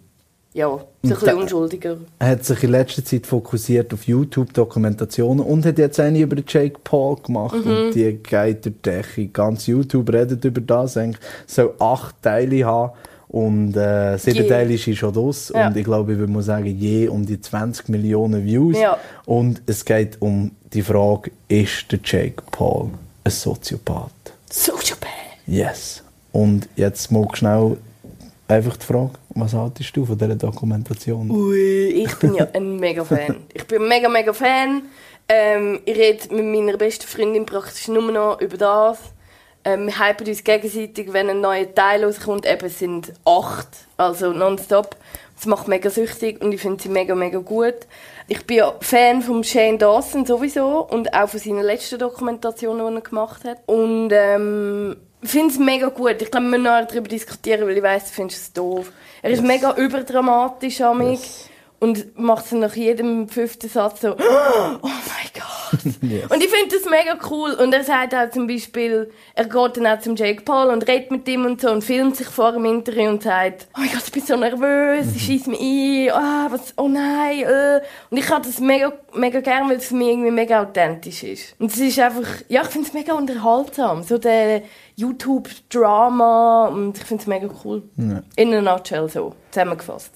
[0.57, 1.97] ja, ein bisschen unschuldiger.
[2.17, 6.79] Er hat sich in letzter Zeit fokussiert auf YouTube-Dokumentationen und hat jetzt eine über Jake
[6.83, 7.63] Paul gemacht.
[7.63, 7.71] Mhm.
[7.71, 9.27] Und die geht durch die Decke.
[9.27, 10.97] Ganz YouTube redet über das.
[10.97, 12.93] Eigentlich soll acht Teile haben.
[13.27, 14.47] Und äh, sieben Je.
[14.47, 15.51] Teile ist schon los.
[15.53, 15.67] Ja.
[15.67, 18.79] Und ich glaube, ich würde mal sagen, je um die 20 Millionen Views.
[18.79, 18.97] Ja.
[19.25, 22.89] Und es geht um die Frage, ist der Jake Paul
[23.23, 24.09] ein Soziopath?
[24.49, 25.11] Sociopath.
[25.45, 26.01] Yes.
[26.31, 27.77] Und jetzt mal schnell
[28.47, 31.29] einfach die Frage, was haltest du von dieser Dokumentation?
[31.29, 33.47] Ui, ich bin ja ein mega Fan.
[33.53, 34.83] Ich bin mega, mega Fan.
[35.29, 38.99] Ähm, ich rede mit meiner besten Freundin praktisch nur noch über das.
[39.65, 42.49] Ähm, wir hypen uns gegenseitig, wenn ein neuer Teil rauskommt.
[42.49, 44.95] Eben sind acht, also nonstop.
[45.35, 47.75] Das macht mega süchtig und ich finde sie mega, mega gut.
[48.27, 52.95] Ich bin ja Fan von Shane Dawson sowieso und auch von seinen letzten Dokumentationen, die
[52.95, 53.57] er gemacht hat.
[53.67, 56.21] Und ähm, finde es mega gut.
[56.21, 58.91] Ich glaube, wir müssen nachher darüber diskutieren, weil ich weiss, du findest es doof.
[59.21, 61.19] Er ist mega überdramatisch amig
[61.79, 64.17] und macht dann nach jedem fünften Satz so «Oh
[64.81, 65.57] mein Gott!»
[66.29, 67.51] Und ich finde das mega cool.
[67.51, 71.11] Und er sagt auch zum Beispiel, er geht dann auch zum Jake Paul und redet
[71.11, 74.03] mit ihm und so und filmt sich vor dem Interview und sagt «Oh mein Gott,
[74.05, 77.81] ich bin so nervös, ich schieße mich ein, ah, was, oh nein!» äh.
[78.09, 81.55] Und ich habe das mega, mega gern, weil es für mich irgendwie mega authentisch ist.
[81.59, 84.03] Und es ist einfach, ja, ich finde es mega unterhaltsam.
[84.03, 84.63] So der
[84.95, 87.83] YouTube-Drama und ich finde es mega cool.
[87.97, 88.23] Ja.
[88.35, 90.13] In a nutshell so, zusammengefasst.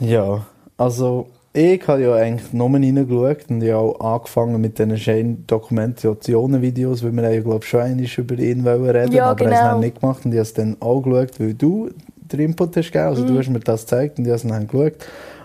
[0.00, 0.44] Ja,
[0.76, 5.46] also ich habe ja eigentlich nur reingeschaut und ich habe auch angefangen mit diesen schönen
[5.46, 9.50] Dokumentationen-Videos, weil wir ja glaube ich schon einmal über ihn wollen reden Ja, aber er
[9.50, 9.78] hat es genau.
[9.80, 11.88] nicht gemacht und ich habe es dann auch geschaut, weil du
[12.30, 13.26] den Input hast gegeben, also Mhm.
[13.28, 14.94] du hast mir das gezeigt und ich habe es dann geschaut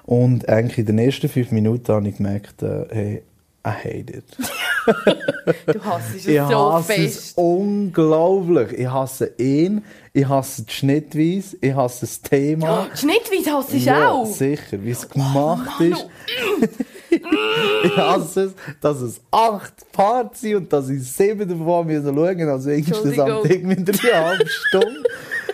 [0.06, 3.22] und eigentlich in den ersten fünf Minuten habe ich gemerkt, äh, hey,
[3.66, 4.24] I hate it.
[5.68, 7.38] Du hasst es Ich so hasse es fest.
[7.38, 8.74] unglaublich.
[8.74, 12.88] Ich hasse ihn, ich hasse die Schnittweise, ich hasse das Thema.
[12.88, 14.26] Oh, Schnittweise hasst du ja, auch.
[14.26, 15.94] sicher, wie es gemacht Manu.
[15.94, 16.08] ist.
[17.84, 22.50] ich hasse es, dass es acht Parts sind und dass ich sieben davon müssen schauen.
[22.50, 23.44] Also wenigstens am.
[23.44, 25.04] Tag mit einer halben Stunde.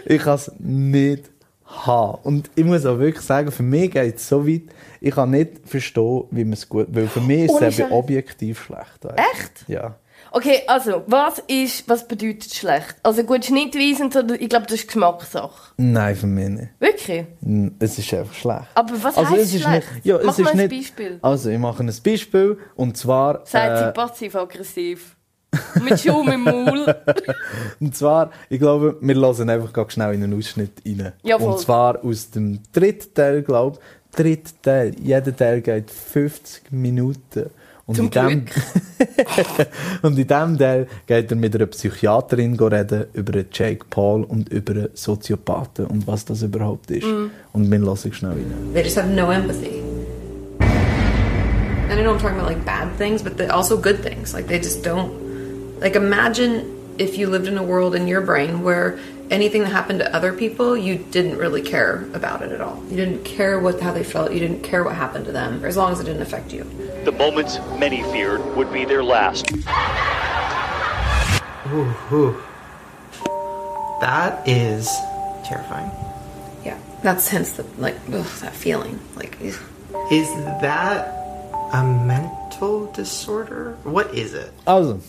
[0.05, 1.29] Ich kann es nicht
[1.65, 2.19] haben.
[2.23, 4.63] Und ich muss auch wirklich sagen, für mich geht es so weit,
[5.01, 6.87] ich kann nicht verstehen, wie man es gut...
[6.89, 9.03] Weil für mich ist es eben objektiv schlecht.
[9.03, 9.19] weißt.
[9.19, 9.65] Echt?
[9.67, 9.95] Ja.
[10.37, 12.95] Okay, also, was ist, was bedeutet schlecht?
[13.01, 15.73] Also gut, Schnittweise und so, ich glaube, das ist Geschmackssache.
[15.77, 16.67] Nein, für mich nicht.
[16.77, 17.25] Wirklich?
[17.79, 18.67] Es ist einfach schlecht.
[18.75, 19.91] Aber was Also, ist schlecht?
[19.95, 21.17] Nicht, ja, Mach es ist mal ein nicht, Beispiel.
[21.23, 22.59] Also, ich mache ein Beispiel.
[22.75, 23.47] Und zwar...
[23.47, 25.15] Sie äh, passiv-aggressiv.
[25.83, 26.95] Mit Schaum im Maul.
[27.79, 31.13] Und zwar, ich glaube, wir hören einfach ganz schnell in einen Ausschnitt rein.
[31.23, 31.53] Ja, voll.
[31.53, 34.15] Und zwar aus dem dritten Teil, glaube ich.
[34.15, 34.95] Dritter Teil.
[35.01, 37.49] Jeder Teil geht 50 Minuten.
[37.87, 38.45] Und Zum in dem,
[40.01, 44.89] und in diesem Teil geht er mit einer Psychiaterin reden über Jake Paul und über
[44.93, 47.05] Soziopathen und was das überhaupt ist.
[47.05, 47.31] Mm.
[47.53, 48.73] Und wir hören schnell rein.
[48.73, 49.81] They just have no empathy.
[51.89, 54.33] And I know I'm talking about like bad things, but also good things.
[54.33, 55.09] Like they just don't.
[55.79, 56.65] Like imagine
[56.97, 58.97] if you lived in a world in your brain where
[59.29, 62.83] anything that happened to other people, you didn't really care about it at all.
[62.89, 64.31] You didn't care what how they felt.
[64.31, 66.63] You didn't care what happened to them, as long as it didn't affect you.
[67.03, 69.47] The moments many feared would be their last.
[73.99, 74.89] That is
[75.43, 75.91] terrifying.
[76.63, 78.99] Yeah, that's hence the like ugh, that feeling.
[79.15, 79.55] Like ugh.
[80.11, 80.27] Is
[80.61, 81.13] that
[81.73, 83.77] a mental disorder?
[83.83, 84.51] What is it?
[84.65, 85.01] Also,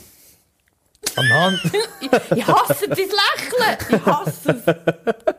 [1.16, 1.60] anhand,
[2.34, 3.98] Ich hasse dein Lächeln.
[4.00, 4.74] Ich hasse es.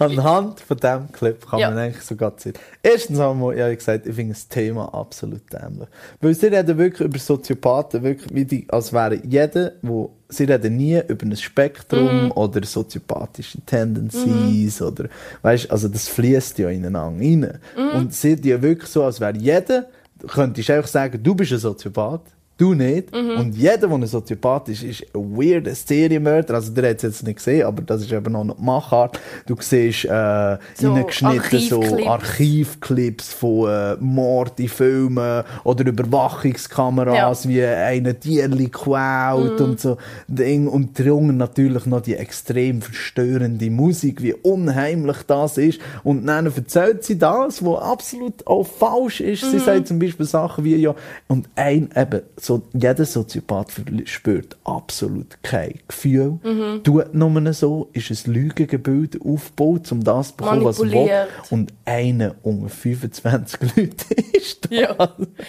[0.00, 1.70] anhand von diesem Clip kann Ja.
[1.70, 2.54] man eigentlich sogar sehen.
[2.82, 5.88] Erstens einmal, ja, ich gesagt, ich finde das Thema absolut dämlich.
[6.20, 10.76] Weil sie reden wirklich über Soziopathen, wirklich wie die, als wäre jeder, wo, sie reden
[10.78, 12.32] nie über ein Spektrum Mhm.
[12.32, 15.08] oder soziopathische Tendencies oder,
[15.42, 17.58] weißt, also das fließt ja ineinander rein.
[17.76, 17.90] Mhm.
[17.98, 19.86] Und sie die wirklich so, als wäre jeder,
[20.26, 22.22] könntest du einfach sagen, du bist ein Soziopath.
[22.58, 23.14] Du nicht.
[23.14, 23.30] Mhm.
[23.38, 26.54] Und jeder, der ein Soziopath ist, ist ein weirder Serienmörder.
[26.54, 29.18] Also, der hat es jetzt nicht gesehen, aber das ist eben noch eine Machart.
[29.46, 33.32] Du siehst äh, So reingeschnitten so Archivclips.
[33.32, 39.64] Von äh, Mord in Filmen oder Überwachungskameras, wie einer Tierli quält Mhm.
[39.64, 40.66] und so Ding.
[40.66, 45.80] Und drungen natürlich noch die extrem verstörende Musik, wie unheimlich das ist.
[46.04, 49.42] Und dann erzählt sie das, was absolut auch falsch ist.
[49.50, 49.60] Sie Mhm.
[49.60, 50.94] sagt zum Beispiel Sachen wie ja,
[51.28, 53.72] und ein, eben, so, jeder Soziopath
[54.06, 56.38] spürt absolut kein Gefühl.
[56.42, 56.82] Mhm.
[56.82, 61.10] Tut nur so, ist ein Lügengebild aufgebaut, um das zu bekommen, was er will.
[61.50, 64.70] Und einer unter 25 Leute ist das.
[64.80, 64.94] Ja.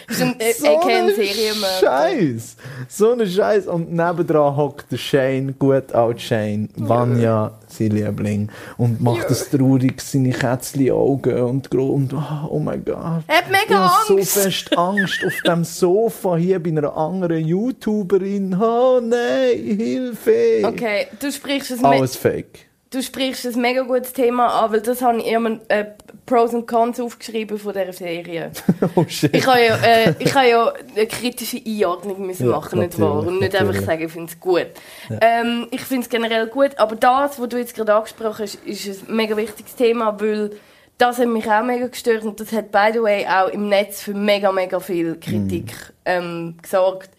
[0.10, 1.80] Ist ein, So aka ein ein Serienmörder.
[1.80, 2.56] Scheiß.
[2.90, 3.68] So ein Scheiß.
[3.68, 10.02] Und nebendran hockt der Shane, gut alt Shane, Vanya, sein Liebling, und macht das traurig,
[10.02, 13.24] seine Kätzchen Augen und, und oh, oh mein Gott.
[13.28, 14.08] Er hat mega Angst.
[14.08, 18.56] so fest Angst auf dem Sofa hier bei einer anderen YouTuberin.
[18.60, 20.62] Oh nein, Hilfe.
[20.64, 22.70] Okay, du sprichst es Alles fake.
[22.92, 25.86] Du sprichst ein mega gutes Thema an, weil das habe ich immer äh,
[26.26, 28.52] Pros und Cons aufgeschrieben von dieser Serie.
[28.96, 29.36] Oh shit.
[29.36, 33.20] Ich habe ja, äh, ich habe ja eine kritische Einordnung müssen Ja, machen, nicht wahr?
[33.20, 34.66] Und nicht einfach sagen, ich finde es gut.
[35.10, 35.18] Ja.
[35.22, 39.08] Ähm, ich finde es generell gut, aber das, was du jetzt gerade angesprochen hast, ist
[39.08, 40.52] ein mega wichtiges Thema, weil
[41.00, 44.04] das hat mich auch mega gestört und das hat, by the way, auch im Netz
[44.04, 45.74] für mega, mega viel Kritik
[46.06, 47.10] ähm, gesorgt.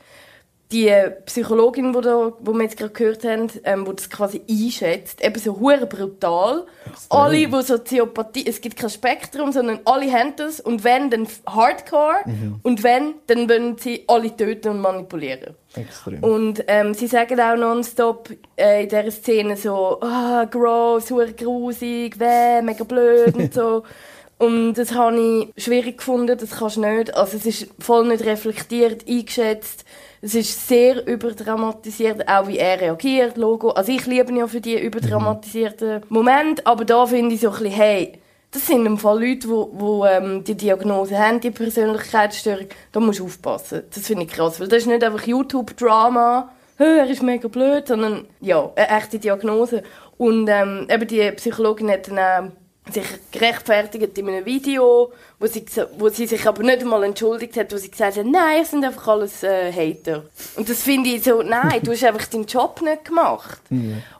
[0.73, 0.93] Die
[1.27, 5.39] Psychologin, die, da, die wir jetzt gerade gehört haben, ähm, die das quasi einschätzt, eben
[5.41, 6.67] so hure brutal.
[7.09, 12.21] Alle, die Soziopathie, es gibt kein Spektrum, sondern alle haben das und wenn, dann Hardcore
[12.27, 12.61] Mhm.
[12.63, 15.55] und wenn, dann wollen sie alle töten und manipulieren.
[15.75, 16.23] Extrem.
[16.23, 22.19] Und ähm, sie sagen auch nonstop äh, in dieser Szene so, ah, gross, super grusig,
[22.21, 23.83] weh, mega blöd und so.
[24.39, 27.15] Und das habe ich schwierig gefunden, das kannst du nicht.
[27.15, 29.85] Also es ist voll nicht reflektiert, eingeschätzt.
[30.23, 33.71] Es ist sehr überdramatisiert, auch wie er reagiert, Logo.
[33.71, 37.73] Also ich liebe ja für die überdramatisierten Momente, aber da finde ich so ein bisschen,
[37.73, 38.13] hey,
[38.51, 42.67] das sind im Fall Leute, die wo, ähm, die Diagnose haben, die Persönlichkeitsstörung.
[42.93, 43.85] Da musst du aufpassen.
[43.95, 47.89] Das finde ich krass, weil das ist nicht einfach YouTube-Drama, «Hä, er ist mega blöd,
[47.89, 49.83] sondern ja, eine echte Diagnose.
[50.19, 52.53] Und ähm, eben die Psychologin hat dann auch
[52.93, 55.65] sich gerechtfertigt in einem Video, wo sie,
[55.99, 58.85] wo sie sich aber nicht einmal entschuldigt hat, wo sie gesagt hat, nein, es sind
[58.85, 60.25] einfach alles äh, Hater.
[60.57, 63.61] Und das finde ich so, nein, du hast einfach deinen Job nicht gemacht.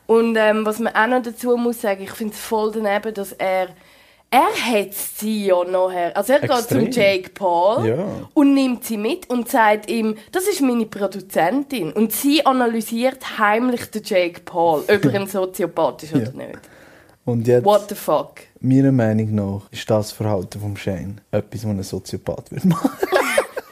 [0.07, 3.31] Und ähm, was man auch noch dazu muss sagen, ich finde es voll daneben, dass
[3.33, 3.69] er
[4.33, 6.15] er hat sie ja nachher.
[6.15, 6.85] Also er geht Extrem.
[6.85, 8.05] zum Jake Paul Ja.
[8.33, 11.91] und nimmt sie mit und sagt ihm, das ist meine Produzentin.
[11.91, 16.47] Und sie analysiert heimlich den Jake Paul, ob er ein Soziopath ist oder Ja.
[16.47, 16.59] nicht.
[17.25, 18.41] Und jetzt, What the fuck?
[18.59, 22.89] meiner Meinung nach, ist das Verhalten vom Shane etwas, was ein Soziopath würde machen.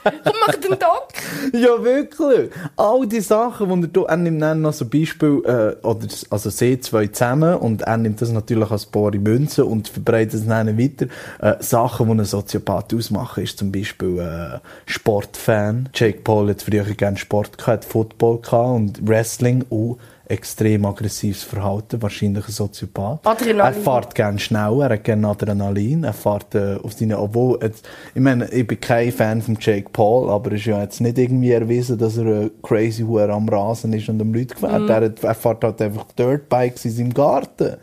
[0.03, 1.09] Komm, mach den Doc!
[1.53, 2.51] Ja, wirklich.
[2.77, 6.49] All die Sachen, die er tut, er nimmt dann noch so Beispiel, äh, oder, also
[6.49, 10.77] sie zwei zusammen, und er nimmt das natürlich als bare Münze und verbreitet es dann
[10.77, 11.07] weiter.
[11.39, 15.89] Äh, Sachen, die einen Soziopath ausmachen, ist zum Beispiel, äh, Sportfan.
[15.93, 19.97] Jake Paul hat früher gerne Sport gehabt, Football gehabt und Wrestling, und
[20.29, 23.25] extrem aggressives Verhalten, wahrscheinlich ein Soziopath.
[23.25, 23.59] Adrenalin.
[23.59, 27.87] Er fährt gerne schnell, er hat gerne Adrenalin, er fährt äh, auf seine, obwohl, jetzt,
[28.13, 31.17] ich meine, ich bin kein Fan von Jake Paul, aber es ist ja jetzt nicht
[31.17, 34.83] irgendwie erwiesen, dass er äh, crazy Huer am Rasen ist und am Leute gefährt.
[34.83, 34.89] Mhm.
[34.89, 37.77] Er, er fährt halt einfach Dirtbikes in seinem Garten.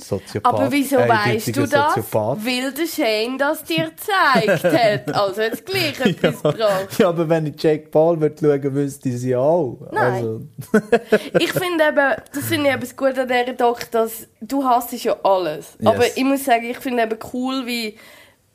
[0.00, 0.54] Soziopath.
[0.54, 1.94] Aber wieso weißt du das?
[1.94, 2.44] Soziopath.
[2.44, 5.14] Weil der Shane das dir gezeigt hat.
[5.20, 6.98] Also jetzt gleich etwas gebracht.
[6.98, 9.78] Ja, aber wenn ich Jake Paul würde schauen, wüsste ich sie auch.
[9.92, 10.12] Nein.
[10.12, 10.40] Also,
[11.38, 14.92] Ich finde eben, das finde ich eben das Gute an dieser Doc, dass du hasst
[15.04, 15.76] ja alles.
[15.78, 15.86] Yes.
[15.86, 17.96] Aber ich muss sagen, ich finde eben cool, wie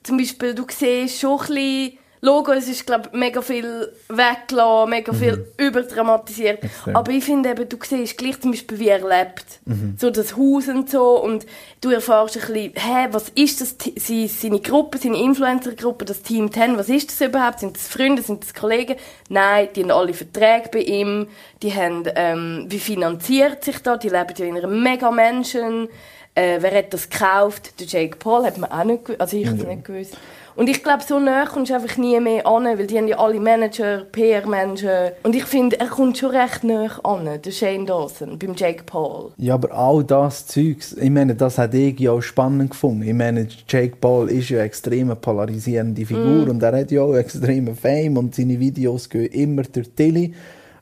[0.03, 5.13] zum Beispiel du siehst schon ein bisschen, Logo, es ist glaube mega viel weggelassen, mega
[5.13, 6.63] viel überdramatisiert.
[6.63, 6.69] Mhm.
[6.69, 6.95] Extrem.
[6.95, 9.45] Aber ich finde eben, du siehst gleich zum Beispiel, wie er lebt.
[9.65, 9.95] Mhm.
[9.99, 11.45] So das Haus und so und
[11.81, 16.51] du erfährst ein bisschen, hä, was ist das, sie- seine Gruppe, seine Influencer-Gruppe, das Team
[16.51, 17.59] 10, was ist das überhaupt?
[17.59, 18.95] Sind das Freunde, sind das Kollegen?
[19.29, 21.27] Nein, die haben alle Verträge bei ihm,
[21.61, 23.99] die haben, ähm, wie finanziert sich das?
[23.99, 25.89] Die leben ja in einer Mega-Menschen.
[26.37, 27.79] Äh, wer hat das gekauft?
[27.79, 30.17] Der Jake Paul hat man auch nicht gewusst, also ich habe es nicht gewusst.
[30.55, 33.17] Und ich glaube, so näher kommst du einfach nie mehr an, weil die haben ja
[33.17, 35.11] alle Manager, PR-Menschen.
[35.23, 39.31] Und ich finde, er kommt schon recht näher an, der Shane Dawson, beim Jake Paul.
[39.37, 43.03] Ja, aber all das Zeugs, ich meine, das hat ich ja auch spannend gefunden.
[43.03, 46.49] Ich meine, Jake Paul ist ja eine extrem polarisierende Figur Mm.
[46.49, 50.33] und er hat ja auch extremen Fame und seine Videos gehen immer durch Tilly.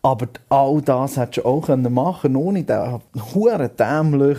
[0.02, 3.00] Aber all das hättest du auch können machen ohne den
[3.34, 4.38] huren dämlich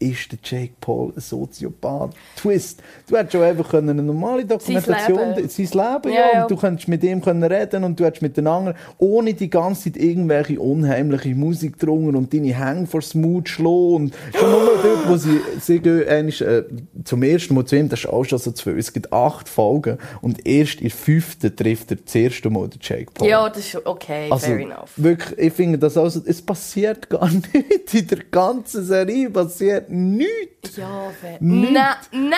[0.00, 2.14] ist der Jake Paul ein Soziopath?
[2.36, 2.82] Twist.
[3.08, 5.48] Du hättest schon einfach können eine normale Dokumentation, Leben.
[5.48, 8.74] sein Leben, Ja, ja, und du könntest mit ihm können reden und du hättest miteinander,
[8.98, 14.14] ohne die ganze Zeit irgendwelche unheimliche Musik drungen und deine Hänge vor Mut schlagen und
[14.38, 16.64] schon nur dort, wo sie, sie gehen, einmal, äh,
[17.04, 18.78] zum ersten Mal zu ihm, das ist auch schon so zu viel.
[18.78, 22.80] Es gibt acht Folgen und erst in der fünften trifft er das erste Mal den
[22.82, 23.28] Jake Paul.
[23.28, 24.92] Ja, das ist okay, Also, fair enough.
[24.96, 27.92] wirklich, ich finde das also, es passiert gar nichts.
[27.92, 30.76] In der ganzen Serie passiert nichts.
[30.76, 31.10] Ja.
[31.40, 31.72] Nichts.
[31.72, 32.30] Nein, nein,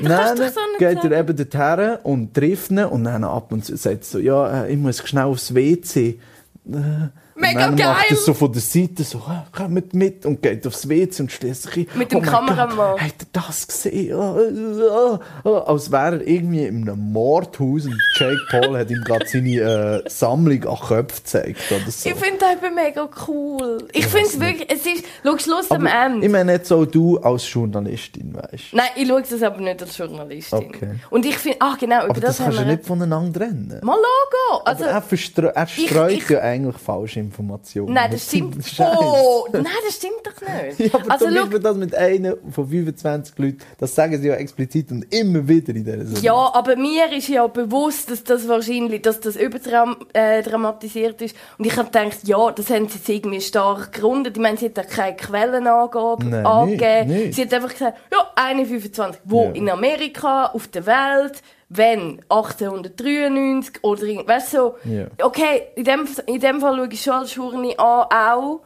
[0.00, 1.12] Und du kannst doch so nicht geht sagen.
[1.12, 4.72] er eben dorthin und trifft ihn und dann ab und zu sagt so, ja, äh,
[4.72, 6.18] ich muss schnell aufs WC.
[6.70, 6.78] Äh,
[7.38, 8.16] Mega und dann macht geil.
[8.16, 12.10] so von der Seite so, «Ah, kommt mit und geht aufs WC und schließlich Mit
[12.10, 12.92] dem mein Kameramann.
[12.92, 14.18] Gott, Hat er das gesehen?
[14.18, 14.36] Ah,
[14.90, 15.58] ah, ah.
[15.66, 20.08] Als wäre er irgendwie in einem Mordhaus und Jake Paul hat ihm gerade seine äh,
[20.08, 22.08] Sammlung an Köpfen gezeigt oder so.
[22.08, 23.86] Ich finde das eben mega cool.
[23.92, 26.24] Ich finde es wirklich, es ist, schau, Schluss am Ende.
[26.26, 29.98] ich meine jetzt auch du als Journalistin, weißt Nein, ich schaue das aber nicht als
[29.98, 30.58] Journalistin.
[30.58, 30.90] Okay.
[31.10, 33.80] Und ich finde, ach genau, über Aber das, das kannst du nicht voneinander trennen.
[33.82, 34.62] Mal Logo!
[34.64, 35.04] Also, Aber
[35.44, 37.92] er, er streut ich- ja eigentlich falsche Informationen.
[37.92, 38.56] nein, das stimmt.
[38.78, 40.92] Oh, nein, das stimmt doch nicht.
[40.92, 44.90] Ja, aber also, Beispiel das mit einer von 25 Leuten, das sagen sie ja explizit
[44.92, 46.22] und immer wieder in dieser Sendung.
[46.22, 51.36] Ja, aber mir ist ja bewusst, dass das wahrscheinlich, dass das überdramatisiert äh, ist.
[51.58, 54.36] Und ich habe gedacht, ja, das haben sie jetzt irgendwie stark gegründet.
[54.36, 57.08] Ich meine, sie hat da keine Quellenangabe Nein, angegeben.
[57.08, 57.34] nicht, nicht.
[57.34, 59.22] Sie hat einfach gesagt, ja, eine 25.
[59.24, 59.44] Wo?
[59.44, 59.50] Ja.
[59.52, 62.20] In Amerika, auf der Welt, wenn?
[62.28, 64.74] 1893 oder irgend, weißt du, so.
[64.84, 65.06] Ja.
[65.22, 68.60] Okay, in dem, in dem Fall schaue ich schon als Journey an, auch.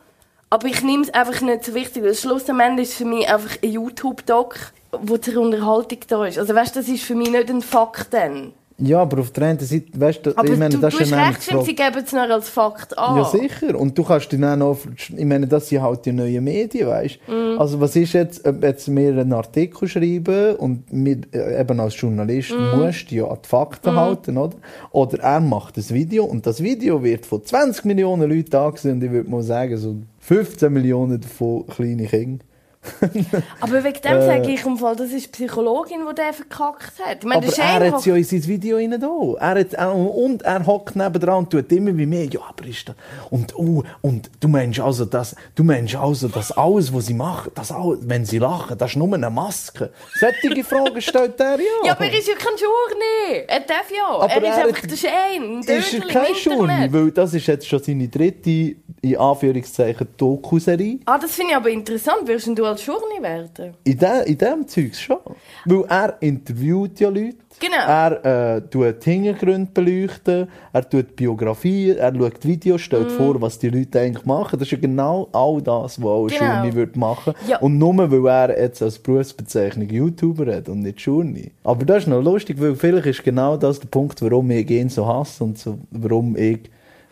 [0.51, 3.28] Aber ich nehme es einfach nicht so wichtig, weil Schluss am Ende ist für mich
[3.28, 4.57] einfach ein YouTube-Doc,
[4.90, 6.38] wo zur Unterhaltung da ist.
[6.38, 8.53] Also weißt, das ist für mich nicht ein Fakt dann.
[8.83, 11.11] Ja, aber auf der einen Seite, weißt du, Aber ich meine, du, das du ist
[11.11, 13.16] ja recht, stimmt, sie geben es nur als Fakt an.
[13.18, 13.78] Ja, sicher.
[13.78, 17.59] Und du kannst dann auch ich meine, das sind halt die neuen Medien, weißt Mhm.
[17.59, 22.01] Also, was ist jetzt, ob jetzt wir einen Artikel schreiben und wir, äh, eben als
[22.01, 22.78] Journalist Mhm.
[22.81, 23.97] musst du ja an die Fakten Mhm.
[23.97, 24.57] halten, oder?
[24.93, 29.05] Oder er macht ein Video und das Video wird von 20 Millionen Leuten angesehen und
[29.05, 32.45] ich würde mal sagen, so 15 Millionen davon kleine Kinder.
[33.61, 34.26] Aber wegen dem Äh.
[34.26, 37.18] sage ich im Fall, das ist die Psychologin, die den verkackt hat.
[37.20, 39.07] Ich meine, Aber der er hat ja in sein Video rein da.
[39.39, 42.89] Er hat, er- und er hockt nebendran und tut immer wie mir, ja, aber ist
[42.89, 42.97] das,
[43.31, 47.53] und, oh, und du meinst also, dass, du meinst also, dass alles, was sie machen,
[47.55, 49.91] das alles, wenn sie lachen, das ist nur eine Maske.
[50.18, 51.64] Solche Fragen stellt er ja.
[51.85, 53.45] Ja, aber er ist ja kein Journey.
[53.47, 54.09] Er darf ja.
[54.09, 55.61] Aber er ist er einfach hat- der Shane.
[55.61, 60.98] Ist er kein Journey, weil das ist jetzt schon seine dritte, in Anführungszeichen, Doku-Serie.
[61.07, 62.28] Ah, das finde ich aber interessant.
[62.28, 63.74] Denn du als Journey werden?
[63.84, 65.16] In, de, in dem Zeugs schon.
[65.64, 67.36] Weil er interviewt ja Leute.
[67.59, 67.76] Genau.
[67.86, 73.16] Er äh, tut Hintergründe beleuchten, er tut Biografien, er schaut Videos, stellt Mhm.
[73.16, 74.59] vor, was die Leute eigentlich machen.
[74.59, 76.53] Das ist ja genau all das, was auch eine Genau.
[76.55, 77.59] Journey würde machen Ja.
[77.59, 81.51] Und nur weil er jetzt als Berufsbezeichnung YouTuber hat und nicht Journey.
[81.64, 84.88] Aber das ist noch lustig, weil vielleicht ist genau das der Punkt, warum ich ihn
[84.88, 86.61] so hasse und so, warum ich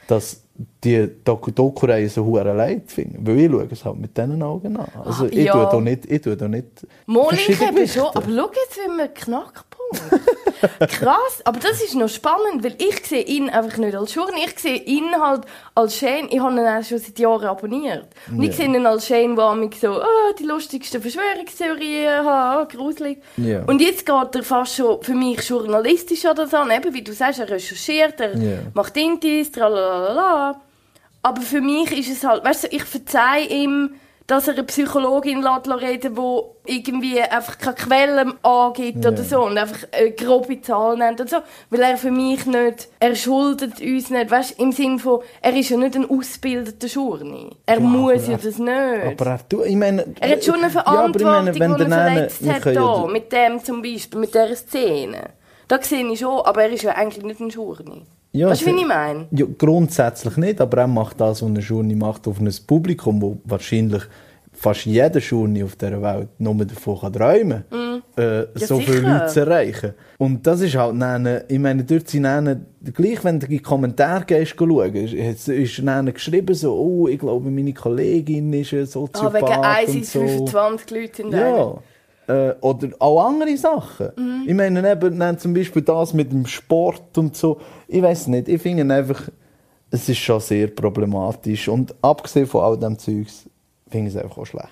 [0.06, 0.42] das
[0.84, 3.18] die Doku- Doku-Reihe so hure leid finde.
[3.20, 4.86] Weil ich schaue es halt mit diesen Augen an.
[5.04, 5.52] Also Ah, ich ja.
[5.52, 6.66] tue da nicht, ich tue da nicht
[7.06, 8.06] ich verschiedene eben schon.
[8.06, 9.68] Aber schau jetzt, wie wir Knackpunkt.
[11.00, 11.40] Krass.
[11.44, 14.40] Aber das ist noch spannend, weil ich sehe ihn einfach nicht als Journey.
[14.46, 15.42] Ich sehe ihn halt
[15.74, 16.28] als Shane.
[16.30, 18.06] Ich habe ihn auch schon seit Jahren abonniert.
[18.30, 18.54] Und ich Ja.
[18.56, 23.18] sehe ihn als Shane, der mich so, ah, die lustigsten Verschwörungstheorien, ha, gruselig.
[23.36, 23.62] Ja.
[23.66, 26.70] Und jetzt geht er fast schon für mich journalistisch an das an.
[26.70, 28.58] Eben, wie du sagst, er recherchiert, er Ja.
[28.74, 30.60] macht Intis, tralalala.
[31.22, 33.94] Aber für mich ist es halt, weißt du, ich verzeihe ihm,
[34.28, 35.42] dass er eine Psychologin
[35.80, 36.40] reden die
[36.74, 39.10] irgendwie einfach keine Quellen angibt Ja.
[39.10, 39.78] oder so und einfach
[40.10, 41.38] grobe Zahl nennt und so.
[41.70, 45.56] Weil er für mich nicht, er schuldet uns nicht, weißt du, im Sinn von, er
[45.56, 47.50] ist ja nicht ein ausgebildeter Journey.
[47.64, 49.20] Er Ja, muss ja er- das nicht.
[49.20, 51.88] Aber er, ich meine, er hat schon eine Ja, aber ich Verantwortung, meine, wenn er
[51.88, 55.30] verletzt hat, können ja da, mit dem zum Beispiel, mit dieser Szene.
[55.68, 58.02] Da sehe ich schon, aber er ist ja eigentlich nicht ein Journey.
[58.38, 59.26] Ja, weißt du, wie ich meine?
[59.30, 63.38] Ja, grundsätzlich nicht, aber er macht das, was eine Journey macht, auf ein Publikum, wo
[63.44, 64.02] wahrscheinlich
[64.52, 68.96] fast jeder Journey auf dieser Welt nur davon kann träumen kann, äh, Ja, so viele
[68.98, 69.12] sicher.
[69.20, 69.94] Leute zu erreichen.
[70.18, 73.58] Und das ist halt, dann, ich meine, dort sind dann, gleich wenn du in die
[73.60, 78.80] Kommentare gehst, schauen, ist, ist dann geschrieben so, oh, ich glaube, meine Kollegin ist ein
[78.82, 80.20] Ah, Soziopath wegen und 1 so.
[80.20, 81.74] 25 Leute in der Ja.
[82.28, 84.10] Äh, oder auch andere Sachen.
[84.16, 84.44] Mhm.
[84.46, 87.58] Ich meine eben zum Beispiel das mit dem Sport und so.
[87.86, 89.28] Ich weiß nicht, ich finde einfach,
[89.90, 91.68] es ist schon sehr problematisch.
[91.68, 93.48] Und abgesehen von all dem Zeugs,
[93.90, 94.68] finde ich es einfach auch schlecht.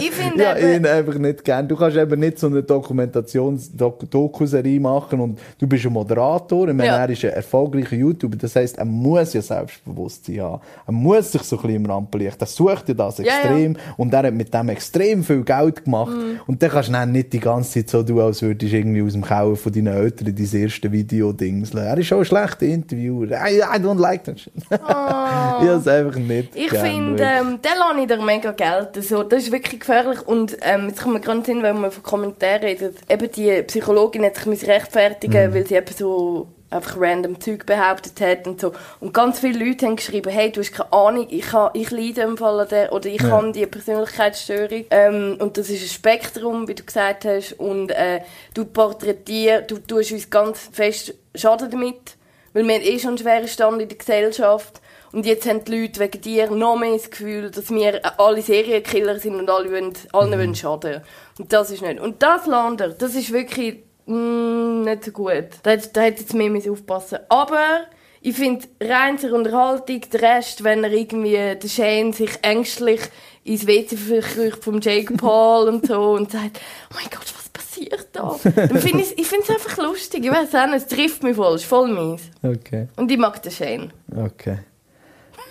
[0.00, 1.66] Ich finde ja, ihn einfach nicht gern.
[1.68, 6.68] Du kannst eben nicht so eine Dokumentations-Dokuserie machen und du bist ein Moderator.
[6.68, 6.98] Ich meine, Ja.
[6.98, 8.36] er ist ein erfolgreicher YouTuber.
[8.36, 10.60] Das heisst, er muss ja Selbstbewusstsein haben.
[10.86, 12.40] Er muss sich so ein bisschen im Rampenlicht.
[12.40, 13.32] Er sucht ja das Ja, ja.
[13.38, 16.12] extrem und er hat mit dem extrem viel Geld gemacht.
[16.12, 16.40] Mhm.
[16.46, 19.02] Und dann kannst du dann nicht die ganze Zeit so tun, als würdest du irgendwie
[19.02, 21.84] aus dem Keller von deinen Eltern dein erste Video dingseln.
[21.84, 23.26] Er ist schon ein schlechter Interviewer.
[23.28, 24.52] I, I don't like that shit.
[24.70, 26.58] ich habe es einfach nicht Oh.
[26.58, 28.96] Ich finde, ähm, der lasse ich dir mega Geld.
[28.96, 30.20] Also, das ist wirklich gefährlich.
[30.26, 32.96] Und ähm, jetzt kommt mir gerade hin, wenn man von Kommentaren redet.
[33.08, 35.54] Eben die Psychologin hat sich rechtfertigen, Mhm.
[35.54, 38.72] weil sie eben so einfach random Zeug behauptet hat und so.
[38.98, 42.22] Und ganz viele Leute haben geschrieben, hey, du hast keine Ahnung, ich, ha, ich leide
[42.22, 43.30] im Fall an der, oder ich Ja.
[43.30, 44.84] habe die Persönlichkeitsstörung.
[44.90, 47.52] Ähm, und das ist ein Spektrum, wie du gesagt hast.
[47.54, 48.22] Und äh,
[48.54, 52.16] du porträtierst, du tust uns ganz fest Schaden damit.
[52.54, 54.80] Weil wir haben eh schon einen schweren Stand in der Gesellschaft.
[55.14, 59.18] Und jetzt haben die Leute wegen dir noch mehr das Gefühl, dass wir alle Serienkiller
[59.20, 60.38] sind und alle wollen, allen Mhm.
[60.38, 61.02] wollen schaden.
[61.38, 62.00] Und das ist nicht.
[62.00, 65.46] Und das Lander, das ist wirklich mm, nicht so gut.
[65.62, 67.84] Da, da hätte jetzt mehr müssen aufpassen Aber
[68.20, 73.00] ich finde, rein zur Unterhaltung, der Rest, wenn er irgendwie, der Shane sich ängstlich
[73.44, 76.60] ins WC verkrücht vom Jake Paul und so und sagt,
[76.90, 78.34] oh mein Gott, was passiert da?
[78.42, 80.24] Dann find ich's- ich finde es einfach lustig.
[80.24, 82.22] Ich weiß auch nicht, es trifft mich voll, es ist voll mies.
[82.42, 82.88] Okay.
[82.96, 83.92] Und ich mag den Shane.
[84.16, 84.58] Okay.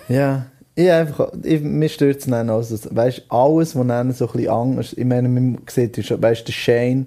[0.08, 4.26] Ja, ich einfach, ich, mir stört es dann auch so, weißt, alles, was dann so
[4.26, 7.06] ein bisschen anders, ich meine, man sieht schon, weißt, der Shane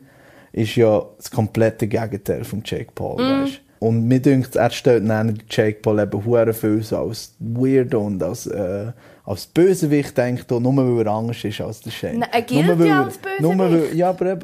[0.54, 3.44] ist ja das komplette Gegenteil von Jake Paul, Mhm.
[3.44, 3.62] weißt.
[3.80, 8.24] Und mir denkt, er stellt dann Jake Paul eben hure viel so als Weirdo und
[8.24, 8.92] als, äh,
[9.30, 12.20] als Bösewicht denkt, nur weil er anders ist als der Shane.
[12.20, 13.96] Nein, er gilt Nur weil ja als nur weil- Bösewicht.
[13.96, 14.38] Ja, aber, äh,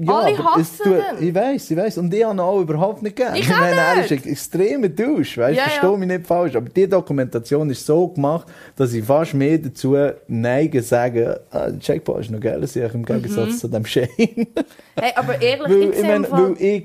[0.00, 1.98] ja, Alle aber es tut- ich weiß, ich weiß.
[1.98, 3.36] Und ich habe ihn auch überhaupt nicht gern.
[3.36, 5.96] Ich meine, er ist ein extremer Dusch, weißt, Ja, versteh ja.
[5.96, 6.56] mich nicht falsch.
[6.56, 9.96] Aber die Dokumentation ist so gemacht, dass ich fast mehr dazu
[10.26, 13.58] neige, sagen, ah, Jack Paul ist noch geil, sicher, im Gegensatz Mhm.
[13.58, 14.08] zu dem Shane.
[14.16, 16.84] Hey, aber ehrlich, weil, ich ich meine, weil ich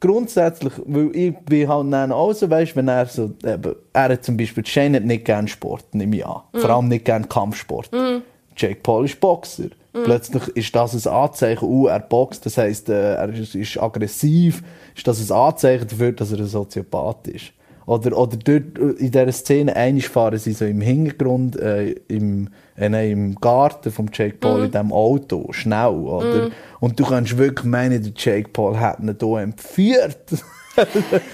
[0.00, 4.24] grundsätzlich, weil ich bin halt dann auch so, weißt, wenn er so, eben, er hat
[4.24, 6.42] zum Beispiel, Shane hat nicht gern Sport, nehme ich an.
[6.52, 6.58] Mhm.
[6.58, 7.92] Vor allem nicht gern Kampfsport.
[7.92, 8.22] Mhm.
[8.56, 9.70] Jake Paul ist Boxer.
[9.92, 10.04] Mhm.
[10.04, 14.62] Plötzlich ist das ein Anzeichen, uh, er boxt, das heisst, äh, er ist, ist aggressiv,
[14.94, 17.52] ist das ein Anzeichen dafür, dass er ein Soziopath ist.
[17.88, 22.48] Oder, oder dort, äh, in dieser Szene, einmal fahren sie so im Hintergrund, äh, im,
[22.76, 24.64] äh, nein, im Garten von Jake Paul, Mhm.
[24.66, 26.44] in diesem Auto, schnell, oder?
[26.46, 26.52] Mhm.
[26.80, 30.18] Und du kannst wirklich meinen, der Jake Paul hat ihn hier entführt.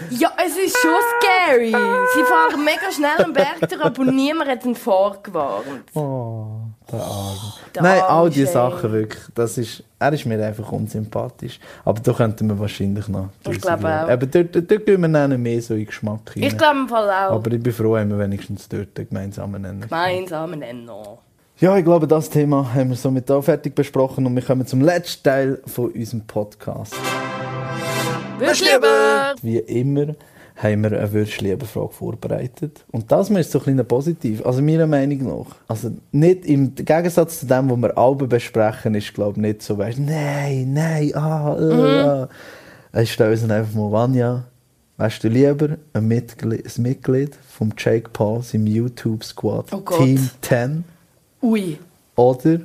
[0.09, 0.91] Ja, es ist schon
[1.21, 1.67] scary.
[1.67, 5.85] Sie fahren mega schnell am Berg durch, aber niemand hat ihn vorgewarnt.
[5.95, 6.47] Oh,
[6.93, 7.53] der Arme.
[7.74, 8.53] Der Nein, all diese.
[8.53, 9.22] Sachen wirklich.
[9.35, 11.59] Das ist, er ist mir einfach unsympathisch.
[11.85, 13.30] Aber da könnten wir wahrscheinlich noch.
[13.49, 14.09] Ich glaube auch.
[14.09, 16.51] Aber dort, dort, dort gehen wir dann mehr so in den Geschmack hinein.
[16.51, 17.37] Ich glaube im Fall auch.
[17.37, 19.87] Aber ich bin froh, haben wir wenigstens dort einen gemeinsamen Nenner.
[19.87, 21.18] Gemeinsamen Nenner.
[21.59, 24.80] Ja, ich glaube, das Thema haben wir somit auch fertig besprochen und wir kommen zum
[24.80, 26.95] letzten Teil von unserem Podcast.
[28.39, 29.35] Würschlieber!
[29.41, 30.14] Wie immer
[30.57, 32.85] haben wir eine Würschlieber-Frage vorbereitet.
[32.93, 35.57] Und das ist so ein bisschen positiv, also meiner Meinung nach.
[35.67, 39.77] Also nicht im Gegensatz zu dem, was wir alle besprechen, ist glaube ich nicht so,
[39.79, 42.09] weißt nein, nein, ah, äh, Mhm.
[42.93, 43.01] ah.
[43.01, 44.45] Ich stelle uns einfach mal, Vanja,
[44.97, 49.81] wärst du lieber ein Mitglied, ein Mitglied vom Jake Paul, seinem YouTube-Squad, Oh.
[49.97, 50.85] Team 10,
[51.43, 51.77] Ui.
[52.15, 52.61] oder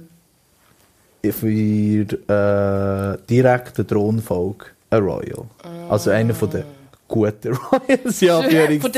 [1.24, 5.46] für äh, direkte Thronfolge ein Royal.
[5.90, 6.64] Also einer von den
[7.10, 8.82] guten Royals, ja, Anführungszeichen.
[8.82, 8.91] Von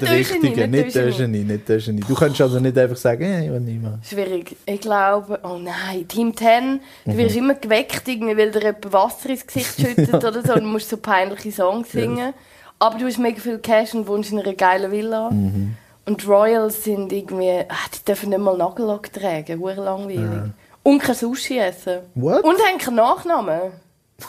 [0.00, 2.00] der wichtigen, Genie, nicht Genie, nicht Genie.
[2.08, 3.98] Du kannst also nicht einfach sagen, ja, ich will nicht mehr.
[4.02, 4.56] Schwierig.
[4.66, 7.16] Ich glaube, oh nein, Team 10, du Mhm.
[7.18, 10.54] wirst immer geweckt, irgendwie, weil dir jemand Wasser ins Gesicht schüttet oder so.
[10.54, 12.34] Du musst so peinliche Songs singen.
[12.78, 15.30] Aber du hast mega viel Cash und wohnst in einer geilen Villa.
[15.30, 15.76] Mhm.
[16.06, 20.52] Und Royals sind irgendwie, ah, die dürfen nicht mal Nagellack tragen, hure langweilig.
[20.82, 21.98] Und kein Sushi essen.
[22.14, 22.44] What?
[22.44, 23.72] Und haben keinen Nachnamen.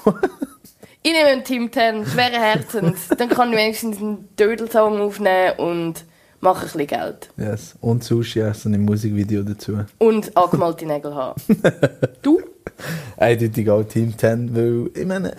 [1.07, 3.07] ich nehme ein Team 10, schwere Herzens.
[3.17, 5.93] Dann kann ich wenigstens einen Dödelsong aufnehmen und
[6.41, 7.29] mache ein bisschen Geld.
[7.37, 7.75] Yes.
[7.81, 9.79] Und Sushi essen im Musikvideo dazu.
[9.99, 11.41] Und angemalte Nägel haben.
[13.17, 15.31] Eindeutig auch Team 10, weil, ich meine,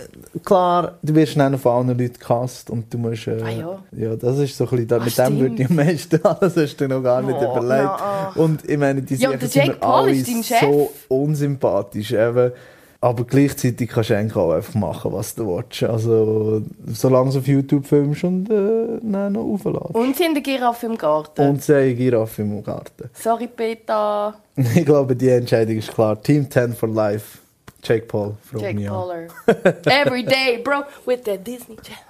[0.45, 3.79] klar, du wirst dann von allen Leuten gehasst und du musst, äh, Ah, ja.
[3.97, 5.41] ja, das ist so ein bisschen, da, Ah, mit dem stimmt.
[5.41, 7.91] würde ich am meisten, das hast du noch gar nicht Oh, überlegt.
[8.01, 8.33] na.
[8.35, 12.51] Und ich meine, die Ja, sind mir alle so unsympathisch, eben.
[13.01, 15.85] Aber gleichzeitig kannst du eigentlich auch einfach machen, was du willst.
[15.85, 19.95] Also, solange du auf YouTube filmst und äh, dann noch auflässt.
[19.95, 21.49] Und sie haben eine Giraffe im Garten.
[21.49, 23.09] Und sie haben eine Giraffe im Garten.
[23.15, 24.35] Sorry, Peter.
[24.75, 26.21] Ich glaube, die Entscheidung ist klar.
[26.21, 27.39] Team 10 for life.
[27.85, 28.89] Jake Paul, Jake.
[28.89, 29.29] Pauler.
[29.87, 32.09] Every day, bro, with the Disney Channel.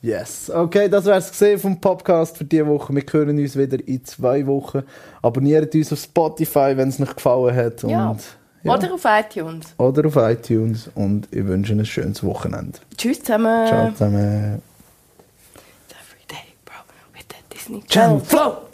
[0.00, 0.50] Yes.
[0.50, 2.92] Okay, das wär's gesehen vom Podcast für diese Woche.
[2.92, 4.82] Wir hören uns wieder in zwei Wochen.
[5.22, 7.82] Abonniert uns auf Spotify, wenn es euch gefallen hat.
[7.84, 8.10] Ja.
[8.10, 8.20] Und,
[8.64, 8.74] ja.
[8.74, 9.74] Oder auf iTunes.
[9.78, 10.90] Oder auf iTunes.
[10.94, 12.78] Und ich wünsche ein schönes Wochenende.
[12.96, 13.66] Tschüss zusammen.
[13.66, 14.62] Ciao zusammen.
[17.62, 18.71] Disney Channel Flow.